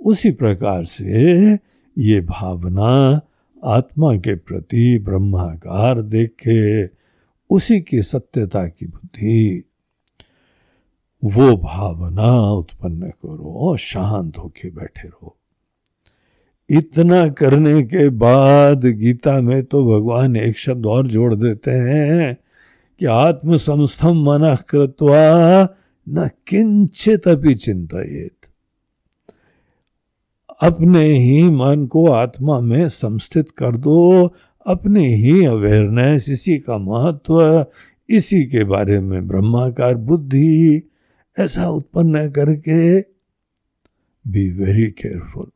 उसी 0.00 0.30
प्रकार 0.30 0.84
से 0.84 1.52
ये 1.98 2.20
भावना 2.20 3.20
आत्मा 3.64 4.16
के 4.16 4.34
प्रति 4.34 4.98
ब्रह्माकार 4.98 6.02
देख 6.02 6.30
के 6.46 6.86
उसी 7.50 7.80
की 7.80 8.02
सत्यता 8.02 8.68
की 8.68 8.86
बुद्धि 8.86 9.64
वो 11.24 11.56
भावना 11.56 12.52
उत्पन्न 12.52 13.08
करो 13.08 13.58
और 13.60 13.78
शांत 13.78 14.38
होके 14.38 14.70
बैठे 14.70 15.08
रहो। 15.08 15.36
इतना 16.70 17.28
करने 17.28 17.82
के 17.82 18.08
बाद 18.08 18.84
गीता 18.84 19.40
में 19.40 19.64
तो 19.64 19.84
भगवान 19.84 20.36
एक 20.36 20.58
शब्द 20.58 20.86
और 20.86 21.06
जोड़ 21.06 21.34
देते 21.34 21.70
हैं 21.70 22.36
कि 22.98 23.06
आत्म 23.06 23.56
संस्थम 23.56 24.14
मन 24.16 24.56
कृत्वा 24.68 25.68
न 26.08 26.30
किंचित 26.46 27.28
अपनी 27.28 27.54
चिंतित 27.54 28.32
अपने 30.62 31.04
ही 31.04 31.42
मन 31.42 31.86
को 31.86 32.06
आत्मा 32.06 32.60
में 32.60 32.88
संस्थित 32.88 33.50
कर 33.50 33.76
दो, 33.76 34.32
अपने 34.66 35.14
ही 35.14 35.44
अवेयरनेस, 35.44 36.30
इसी 36.30 36.58
का 36.58 36.78
महत्व, 36.78 37.66
इसी 38.08 38.44
के 38.44 38.64
बारे 38.64 39.00
में 39.00 39.28
ब्रह्माकार 39.28 39.94
बुद्धि 39.94 40.89
ऐसा 41.38 41.68
उत्पन्न 41.68 42.30
करके 42.30 43.00
बी 44.30 44.50
वेरी 44.50 44.86
केयरफुल 44.86 45.50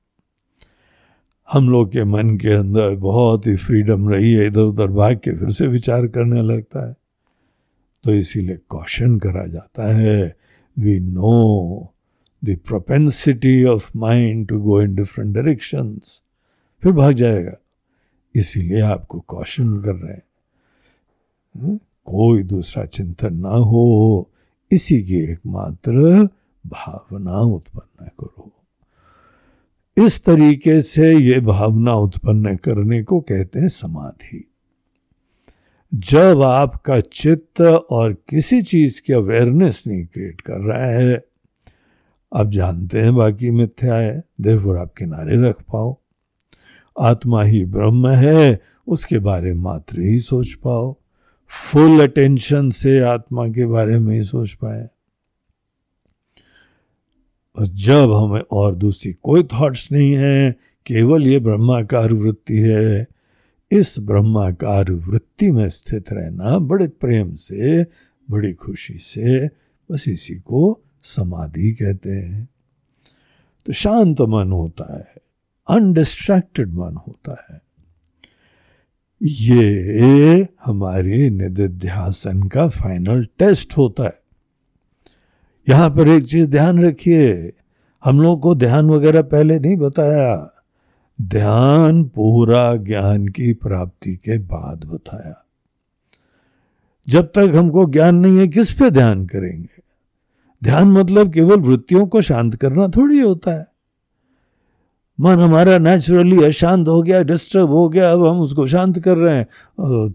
हम 1.52 1.70
लोग 1.70 1.92
के 1.92 2.04
मन 2.04 2.36
के 2.36 2.48
अंदर 2.48 2.96
बहुत 2.96 3.46
ही 3.46 3.56
फ्रीडम 3.56 4.08
रही 4.08 4.32
है, 4.32 4.46
इधर 4.46 4.60
उधर 4.60 4.86
भाग 4.86 5.16
के 5.16 5.38
फिर 5.38 5.50
से 5.50 5.66
विचार 5.66 6.06
करने 6.06 6.42
लगता 6.42 6.88
है। 6.88 6.96
तो 8.04 8.14
इसीलिए 8.14 8.58
कॉशन 8.68 9.18
करा 9.18 9.46
जाता 9.46 9.92
है। 9.92 10.36
We 10.78 11.00
know 11.00 11.94
the 12.44 12.58
propensity 12.66 13.64
of 13.64 13.92
mind 13.96 14.48
to 14.48 14.60
go 14.60 14.82
in 14.82 14.94
different 14.94 15.34
directions 15.34 16.22
फिर 16.82 16.92
भाग 16.92 17.12
जाएगा। 17.12 17.54
इसीलिए 18.34 18.80
आपको 18.80 19.20
कॉशन 19.20 19.82
कर 19.82 19.94
रहे 19.94 20.12
हैं। 20.12 20.22
हम्म? 21.56 21.76
कोई 22.04 22.42
दूसरा 22.42 22.84
चिंतन 22.84 23.34
ना 23.34 23.48
हो। 23.48 24.30
इसी 24.74 25.02
की 25.02 25.16
एकमात्र 25.16 26.28
भावना 26.66 27.38
उत्पन्न 27.38 28.06
करो। 28.06 28.52
इस 30.06 30.24
तरीके 30.24 30.82
से 30.82 31.16
ये 31.16 31.40
भावना 31.40 31.94
उत्पन्न 31.94 32.56
करने 32.56 33.02
को 33.02 33.20
कहते 33.20 33.60
हैं 33.60 33.68
समाधि। 33.68 34.50
जब 35.94 36.42
आपका 36.42 37.00
चित्त 37.00 37.60
और 37.90 38.12
किसी 38.12 38.62
चीज़ 38.62 39.02
की 39.02 39.12
अवेयरनेस 39.12 39.84
नहीं 39.86 40.06
क्रिएट 40.06 40.40
कर 40.40 40.56
रहा 40.56 40.86
है, 40.86 41.24
आप 42.34 42.50
जानते 42.50 43.00
हैं 43.00 43.14
बाकी 43.14 43.50
मिथ्या 43.50 43.94
है 43.94 44.24
देर 44.40 44.76
आप 44.76 44.94
किनारे 44.98 45.48
रख 45.48 45.62
पाओ। 45.62 45.98
आत्मा 47.00 47.42
ही 47.42 47.64
ब्रह्म 47.64 48.08
है, 48.08 48.60
उसके 48.88 49.18
बारे 49.18 49.54
मात्र 49.54 50.00
ही 50.00 50.18
सोच 50.18 50.52
पाओ। 50.52 50.96
फुल 51.48 52.00
अटेंशन 52.00 52.70
से 52.70 53.00
आत्मा 53.00 53.48
के 53.48 53.66
बारे 53.66 53.98
में 53.98 54.16
ही 54.16 54.24
सोच 54.24 54.52
पाए। 54.52 54.88
बस 57.58 57.68
जब 57.68 58.12
हमें 58.12 58.42
और 58.50 58.74
दूसरी 58.74 59.12
कोई 59.12 59.42
थॉट्स 59.42 59.92
नहीं 59.92 60.12
है, 60.12 60.52
केवल 60.86 61.26
ये 61.26 61.38
ब्रह्माकार 61.38 62.12
वृत्ति 62.12 62.58
है, 62.58 63.06
इस 63.70 63.98
ब्रह्माकार 63.98 64.90
वृत्ति 64.90 65.50
में 65.50 65.70
स्थित 65.70 66.12
रहना 66.12 66.58
बड़े 66.58 66.88
प्रेम 66.88 67.34
से, 67.34 67.84
बड़ी 68.30 68.52
खुशी 68.52 68.98
से, 68.98 69.46
बस 69.92 70.08
इसी 70.08 70.34
को 70.34 70.80
समाधि 71.02 71.72
कहते 71.72 72.10
हैं। 72.10 72.48
तो 73.66 73.72
शांत 73.72 74.20
मन 74.20 74.52
होता 74.52 74.98
है 74.98 75.14
अनडिस्ट्रैक्टेड 75.68 76.68
मन 76.68 76.94
होता 76.94 77.46
है। 77.50 77.60
ये 79.26 80.48
हमारे 80.64 81.30
निधिध्यासन 81.30 82.42
का 82.42 82.68
फाइनल 82.68 83.26
टेस्ट 83.38 83.78
होता 83.78 84.04
है। 84.04 84.20
यहाँ 85.68 85.90
पर 85.90 86.08
एक 86.08 86.24
चीज़ 86.24 86.46
ध्यान 86.46 86.82
रखिए, 86.82 87.52
हम 88.04 88.20
लोग 88.20 88.40
को 88.40 88.54
ध्यान 88.54 88.90
वगैरह 88.90 89.22
पहले 89.22 89.58
नहीं 89.58 89.76
बताया। 89.76 90.50
ध्यान 91.22 92.04
पूरा 92.04 92.76
ज्ञान 92.76 93.28
की 93.28 93.52
प्राप्ति 93.52 94.16
के 94.16 94.38
बाद 94.38 94.84
बताया। 94.84 95.44
जब 97.08 97.24
तक 97.26 97.52
हमको 97.54 97.86
ज्ञान 97.86 98.14
नहीं 98.14 98.38
है, 98.38 98.48
किस 98.48 98.72
पे 98.72 98.90
ध्यान 98.90 99.26
करेंगे? 99.26 99.82
ध्यान 100.64 100.88
मतलब 100.88 101.32
केवल 101.32 101.56
वृत्तियों 101.56 102.06
को 102.06 102.20
शांत 102.20 102.54
करना 102.54 102.88
थोड़ी 102.88 103.20
होता 103.20 103.50
है। 103.50 103.73
मन 105.18 105.38
हमारा 105.38 105.78
नेचुरली 105.78 106.42
अशांत 106.44 106.88
हो 106.88 107.02
गया 107.02 107.22
डिस्टर्ब 107.22 107.70
हो 107.70 107.88
गया, 107.88 108.10
अब 108.12 108.26
हम 108.26 108.40
उसको 108.40 108.66
शांत 108.66 108.98
कर 108.98 109.16
रहे 109.16 109.36
हैं। 109.36 109.46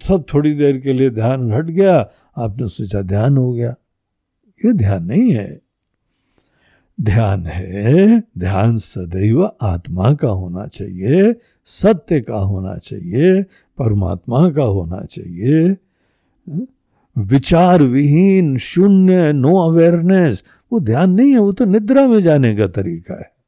सब 0.03 0.25
थोड़ी 0.33 0.53
देर 0.53 0.77
के 0.77 0.93
लिए 0.93 1.09
ध्यान 1.09 1.53
हट 1.53 1.65
गया, 1.65 2.09
आपने 2.37 2.67
सोचा 2.67 3.01
ध्यान 3.01 3.37
हो 3.37 3.51
गया। 3.53 3.75
ये 4.65 4.73
ध्यान 4.73 5.05
नहीं 5.05 5.31
है। 5.33 5.61
ध्यान 7.01 7.45
है, 7.45 8.19
ध्यान 8.19 8.77
सदैव 8.77 9.43
आत्मा 9.61 10.13
का 10.13 10.29
होना 10.29 10.65
चाहिए, 10.67 11.33
सत्य 11.65 12.21
का 12.21 12.37
होना 12.37 12.75
चाहिए, 12.77 13.41
परमात्मा 13.77 14.49
का 14.49 14.63
होना 14.63 15.01
चाहिए। 15.01 15.75
विचार 17.15 17.83
विहीन, 17.83 18.57
शून्य 18.57 19.31
नो 19.33 19.55
अवेयरनेस 19.61 20.43
वो 20.71 20.79
ध्यान 20.79 21.11
नहीं 21.11 21.31
है, 21.31 21.39
वो 21.39 21.51
तो 21.51 21.65
निद्रा 21.65 22.07
में 22.07 22.21
जाने 22.21 22.55
का 22.55 22.67
तरीका 22.67 23.13
है। 23.13 23.38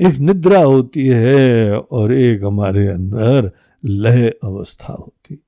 एक 0.00 0.14
निद्रा 0.14 0.62
होती 0.62 1.06
है 1.06 1.78
और 1.78 2.12
एक 2.12 2.44
हमारे 2.44 2.88
अंदर 2.88 3.52
लय 3.84 4.28
अवस्था 4.44 4.92
होती 4.92 5.38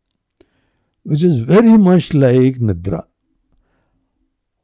which 1.08 1.24
is 1.24 1.42
very 1.42 1.68
much 1.68 2.14
like 2.14 2.58
निद्रा। 2.58 3.04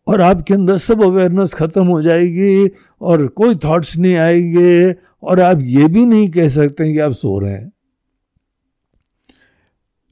और 0.06 0.20
आपके 0.20 0.54
अंदर 0.54 0.76
सब 0.76 1.02
अवेयरनेस 1.02 1.54
खत्म 1.54 1.86
हो 1.86 2.02
जाएगी 2.02 2.70
और 3.00 3.26
कोई 3.26 3.54
थॉट्स 3.54 3.96
नहीं 3.96 4.14
आएँगे 4.14 4.94
और 5.22 5.40
आप 5.40 5.58
ये 5.60 5.88
भी 5.88 6.06
नहीं 6.06 6.30
कह 6.30 6.48
सकते 6.48 6.92
कि 6.92 6.98
आप 6.98 7.12
सो 7.12 7.38
रहे 7.38 7.52
हैं। 7.52 7.72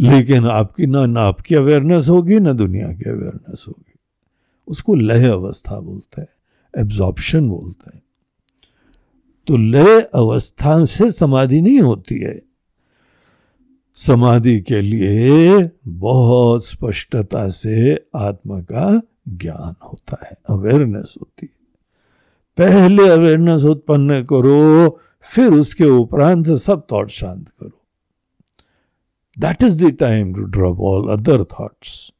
लेकिन 0.01 0.47
आपकी 0.47 0.87
ना 0.87 1.07
ना 1.07 1.21
आपकी 1.21 1.55
अवेयरनेस 1.55 2.09
होगी, 2.09 2.41
ना 2.41 2.53
दुनिया 2.53 2.89
की 2.89 3.11
अवेयरनेस 3.11 3.65
होगी। 3.69 3.99
उसको 4.69 4.95
लय 4.95 5.29
अवस्था 5.29 5.81
बोलते 5.81 6.21
हैं 6.21 6.29
एब्जॉर्प्शन 6.79 7.49
बोलते 7.49 7.91
हैं। 7.95 8.04
तो 9.47 9.57
लय 9.57 10.01
अवस्था 10.15 10.85
से 10.85 11.11
समाधि 11.11 11.61
नहीं 11.61 11.81
होती 11.81 12.19
है। 12.21 12.43
समाधि 13.95 14.61
के 14.61 14.81
लिए 14.81 15.71
बहुत 15.89 16.67
स्पष्टता 16.67 17.49
से 17.49 18.07
आत्मा 18.17 18.61
का 18.61 19.03
ज्ञान 19.29 19.75
होता 19.85 20.19
है 20.23 20.37
अवेयरनेस 20.49 21.15
होती 21.21 21.47
है। 21.47 21.65
पहले 22.59 23.09
अवेयरनेस 23.09 23.63
उत्पन्न 23.63 24.23
करो, 24.25 25.01
फिर 25.21 25.53
उसके 25.53 25.85
उपरांत 25.85 26.47
सब 26.47 26.87
थॉट 26.93 27.09
शांत 27.09 27.49
करो। 27.49 27.81
That 29.39 29.63
is 29.63 29.87
the 29.87 29.91
time 29.91 30.35
to 30.35 30.41
drop 30.41 30.81
all 30.81 31.09
other 31.09 31.45
thoughts 31.45 32.13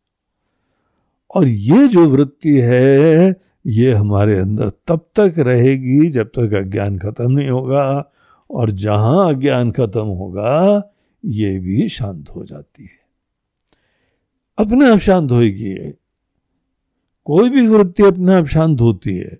और 1.35 1.49
ये 1.49 1.89
जो 1.89 2.09
वृत्ति 2.09 2.61
है 2.61 3.33
ये 3.65 3.93
हमारे 3.93 4.39
अंदर 4.39 4.69
तब 4.89 5.07
तक 5.17 5.35
रहेगी 5.39 6.11
जब 6.11 6.29
तक 6.29 6.55
अज्ञान 6.55 6.99
खत्म 6.99 7.31
नहीं 7.31 7.49
होगा 7.49 8.11
और 8.51 8.71
जहाँ 8.71 9.29
अज्ञान 9.29 9.71
खत्म 9.73 10.05
होगा, 10.05 10.91
ये 11.25 11.59
भी 11.59 11.89
शांत 11.89 12.31
हो 12.31 12.45
जाती 12.45 12.83
है। 12.83 13.03
अपने 14.59 14.91
आप 14.91 14.99
शांत 14.99 15.31
होगी 15.31 15.75
कोई 17.27 17.51
भी 17.51 17.67
वृत्ति 17.67 18.03
अपने 18.03 18.35
आप 18.35 18.47
शांत 18.47 18.81
होती 18.81 19.17
है, 19.17 19.39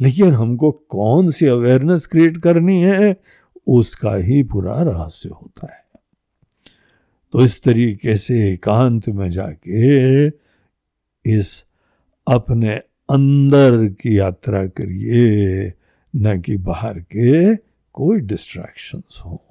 लेकिन 0.00 0.32
हमको 0.34 0.70
कौन 0.88 1.30
सी 1.30 1.46
अवेयरनेस 1.46 2.06
क्रिएट 2.06 2.38
करनी 2.38 2.80
है, 2.80 3.16
उसका 3.66 4.14
ही 4.14 4.42
पूरा 4.42 4.82
रहस्य 4.82 5.28
होता 5.28 5.72
है। 5.72 5.84
तो 7.32 7.44
इस 7.44 7.62
तरीके 7.62 8.16
से 8.16 8.52
एकांत 8.52 9.08
में 9.08 9.30
जाके 9.30 10.26
इस 11.38 11.64
अपने 12.26 12.80
अंदर 13.10 13.86
की 13.86 14.18
यात्रा 14.18 14.66
करिए, 14.66 15.72
न 16.16 16.40
कि 16.40 16.56
बाहर 16.56 16.98
के 17.00 17.56
कोई 17.92 18.20
डिस्ट्रैक्शंस 18.20 19.22
हो। 19.26 19.44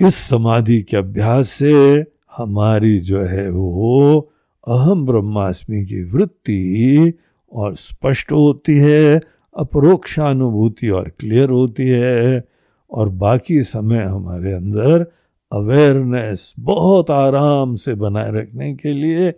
इस 0.00 0.14
समाधि 0.14 0.82
के 0.82 0.96
अभ्यास 0.96 1.48
से 1.48 2.04
हमारी 2.36 2.98
जो 2.98 3.22
है 3.22 3.50
वो 3.50 4.30
अहम 4.68 5.06
ब्रह्मास्मि 5.06 5.84
की 5.84 6.02
वृत्ति 6.02 7.12
और 7.52 7.76
स्पष्ट 7.76 8.32
होती 8.32 8.78
है, 8.78 9.20
अपरोक्षानुभूति 9.56 10.88
और 10.88 11.08
क्लियर 11.08 11.50
होती 11.50 11.88
है 11.88 12.44
और 12.90 13.08
बाकी 13.08 13.62
समय 13.62 14.04
हमारे 14.04 14.52
अंदर 14.52 15.06
अवेयरनेस 15.52 16.54
बहुत 16.58 17.10
आराम 17.10 17.74
से 17.74 17.94
बनाए 17.94 18.30
रखने 18.32 18.74
के 18.74 18.90
लिए 18.90 19.28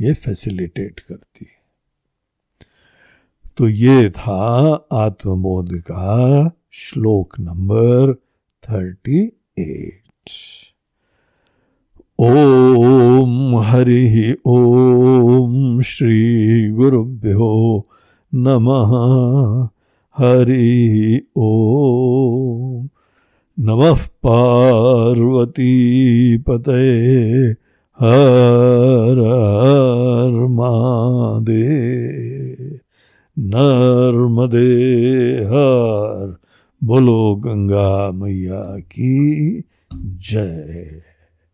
ये 0.00 0.12
फैसिलिटेट 0.12 1.00
करती 1.00 1.44
है। 1.44 1.51
तो 3.56 3.68
ये 3.68 4.10
था 4.10 4.74
आत्मबोध 4.92 5.72
का 5.72 6.50
श्लोक 6.70 7.40
नंबर 7.40 8.14
थर्टी 8.64 9.32
एट 9.58 10.02
ओम 12.18 13.56
हरि 13.56 14.36
ओम 14.46 15.80
श्री 15.80 16.70
गुरुभ्यो 16.70 17.86
नमः। 18.34 18.92
हरि 20.16 21.22
ओम। 21.36 22.88
नमः 23.60 24.06
पार्वती 24.06 25.72
पते 26.36 26.92
हर 28.00 29.18
हर 29.20 30.46
मादे 30.46 32.31
नर्मदे 33.42 34.68
हर 35.44 36.36
बोलो 36.84 37.36
गंगा 37.36 38.12
मैया 38.12 38.78
की 38.78 39.62
जय। 39.94 41.11